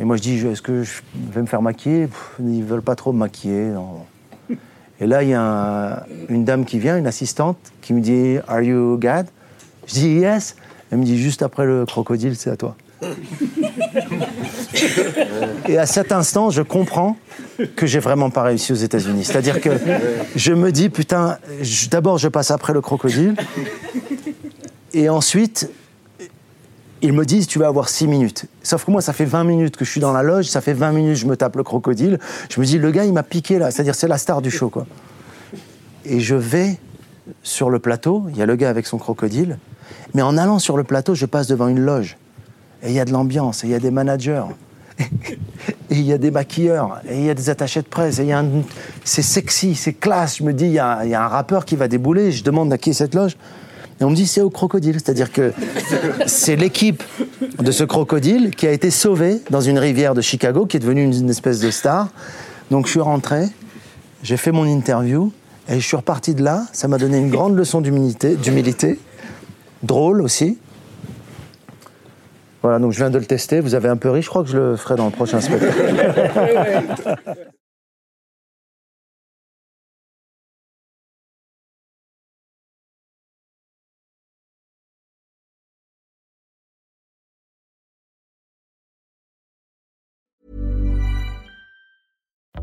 Et 0.00 0.04
moi, 0.04 0.16
je 0.16 0.22
dis, 0.22 0.38
est-ce 0.46 0.62
que 0.62 0.82
je 0.84 1.00
vais 1.32 1.40
me 1.40 1.46
faire 1.46 1.62
maquiller? 1.62 2.06
Pff, 2.06 2.32
Ils 2.44 2.62
veulent 2.64 2.82
pas 2.82 2.94
trop 2.94 3.12
me 3.12 3.18
maquiller. 3.18 3.72
Et 5.00 5.06
là, 5.06 5.22
il 5.22 5.28
y 5.30 5.34
a 5.34 5.42
un- 5.42 6.02
une 6.28 6.44
dame 6.44 6.64
qui 6.64 6.78
vient, 6.78 6.96
une 6.96 7.06
assistante, 7.06 7.56
qui 7.82 7.92
me 7.94 8.00
dit, 8.00 8.36
Are 8.46 8.60
you 8.62 8.96
God 9.00 9.26
Je 9.86 9.92
dis, 9.94 10.08
Yes. 10.14 10.54
Elle 10.90 10.98
me 10.98 11.04
dit, 11.04 11.18
juste 11.18 11.42
après 11.42 11.66
le 11.66 11.84
crocodile, 11.84 12.34
c'est 12.36 12.50
à 12.50 12.56
toi. 12.56 12.74
Et 15.68 15.76
à 15.78 15.86
cet 15.86 16.12
instant, 16.12 16.50
je 16.50 16.62
comprends 16.62 17.16
que 17.76 17.86
j'ai 17.86 17.98
vraiment 17.98 18.30
pas 18.30 18.42
réussi 18.42 18.72
aux 18.72 18.76
États-Unis. 18.76 19.24
C'est-à-dire 19.24 19.60
que 19.60 19.70
je 20.34 20.52
me 20.52 20.72
dis, 20.72 20.88
putain, 20.88 21.38
d'abord, 21.90 22.18
je 22.18 22.28
passe 22.28 22.50
après 22.50 22.72
le 22.72 22.80
crocodile. 22.80 23.34
Et 24.98 25.08
ensuite, 25.08 25.70
ils 27.02 27.12
me 27.12 27.24
disent, 27.24 27.46
tu 27.46 27.60
vas 27.60 27.68
avoir 27.68 27.88
6 27.88 28.08
minutes. 28.08 28.46
Sauf 28.64 28.84
que 28.84 28.90
moi, 28.90 29.00
ça 29.00 29.12
fait 29.12 29.26
20 29.26 29.44
minutes 29.44 29.76
que 29.76 29.84
je 29.84 29.90
suis 29.92 30.00
dans 30.00 30.12
la 30.12 30.24
loge, 30.24 30.46
ça 30.46 30.60
fait 30.60 30.72
20 30.72 30.90
minutes 30.90 31.14
que 31.14 31.20
je 31.20 31.26
me 31.26 31.36
tape 31.36 31.54
le 31.54 31.62
crocodile. 31.62 32.18
Je 32.50 32.60
me 32.60 32.66
dis, 32.66 32.78
le 32.78 32.90
gars, 32.90 33.04
il 33.04 33.12
m'a 33.12 33.22
piqué 33.22 33.60
là. 33.60 33.70
C'est-à-dire, 33.70 33.94
c'est 33.94 34.08
la 34.08 34.18
star 34.18 34.42
du 34.42 34.50
show, 34.50 34.70
quoi. 34.70 34.88
Et 36.04 36.18
je 36.18 36.34
vais 36.34 36.80
sur 37.44 37.70
le 37.70 37.78
plateau, 37.78 38.26
il 38.30 38.38
y 38.38 38.42
a 38.42 38.46
le 38.46 38.56
gars 38.56 38.70
avec 38.70 38.88
son 38.88 38.98
crocodile. 38.98 39.58
Mais 40.14 40.22
en 40.22 40.36
allant 40.36 40.58
sur 40.58 40.76
le 40.76 40.82
plateau, 40.82 41.14
je 41.14 41.26
passe 41.26 41.46
devant 41.46 41.68
une 41.68 41.78
loge. 41.78 42.16
Et 42.82 42.88
il 42.88 42.94
y 42.94 42.98
a 42.98 43.04
de 43.04 43.12
l'ambiance, 43.12 43.62
et 43.62 43.68
il 43.68 43.70
y 43.70 43.76
a 43.76 43.80
des 43.80 43.92
managers. 43.92 44.46
Et 45.90 45.94
il 45.94 46.02
y 46.02 46.12
a 46.12 46.18
des 46.18 46.30
maquilleurs, 46.30 47.00
et 47.08 47.18
il 47.18 47.24
y 47.24 47.30
a 47.30 47.34
des 47.34 47.48
attachés 47.48 47.80
de 47.80 47.86
presse, 47.86 48.20
c'est 49.04 49.22
sexy, 49.22 49.74
c'est 49.74 49.94
classe. 49.94 50.36
Je 50.36 50.42
me 50.42 50.52
dis, 50.52 50.66
il 50.66 50.72
y, 50.72 50.78
a, 50.78 51.00
il 51.04 51.10
y 51.10 51.14
a 51.14 51.24
un 51.24 51.28
rappeur 51.28 51.64
qui 51.64 51.76
va 51.76 51.88
débouler, 51.88 52.30
je 52.30 52.44
demande 52.44 52.70
à 52.74 52.76
qui 52.76 52.90
est 52.90 52.94
cette 52.94 53.14
loge. 53.14 53.38
Et 54.00 54.04
on 54.04 54.10
me 54.10 54.14
dit, 54.14 54.26
c'est 54.26 54.40
au 54.40 54.50
crocodile. 54.50 54.94
C'est-à-dire 54.94 55.32
que 55.32 55.52
c'est 56.26 56.56
l'équipe 56.56 57.02
de 57.58 57.72
ce 57.72 57.84
crocodile 57.84 58.50
qui 58.54 58.66
a 58.66 58.72
été 58.72 58.90
sauvé 58.90 59.40
dans 59.50 59.60
une 59.60 59.78
rivière 59.78 60.14
de 60.14 60.20
Chicago, 60.20 60.66
qui 60.66 60.76
est 60.76 60.80
devenue 60.80 61.02
une, 61.02 61.30
espèce 61.30 61.60
de 61.60 61.70
star. 61.70 62.08
Donc 62.70 62.86
je 62.86 62.92
suis 62.92 63.00
rentré, 63.00 63.46
j'ai 64.22 64.36
fait 64.36 64.52
mon 64.52 64.64
interview, 64.64 65.32
et 65.68 65.80
je 65.80 65.86
suis 65.86 65.96
reparti 65.96 66.34
de 66.34 66.44
là. 66.44 66.64
Ça 66.72 66.86
m'a 66.86 66.98
donné 66.98 67.18
une 67.18 67.30
grande 67.30 67.56
leçon 67.56 67.80
d'humilité, 67.80 68.98
drôle 69.82 70.22
aussi. 70.22 70.58
Voilà, 72.62 72.78
donc 72.78 72.92
je 72.92 72.98
viens 72.98 73.10
de 73.10 73.18
le 73.18 73.24
tester. 73.24 73.60
Vous 73.60 73.74
avez 73.74 73.88
un 73.88 73.96
peu 73.96 74.10
ri, 74.10 74.22
je 74.22 74.28
crois 74.28 74.42
que 74.42 74.50
je 74.50 74.58
le 74.58 74.76
ferai 74.76 74.96
dans 74.96 75.06
le 75.06 75.12
prochain 75.12 75.40
spectacle. 75.40 75.72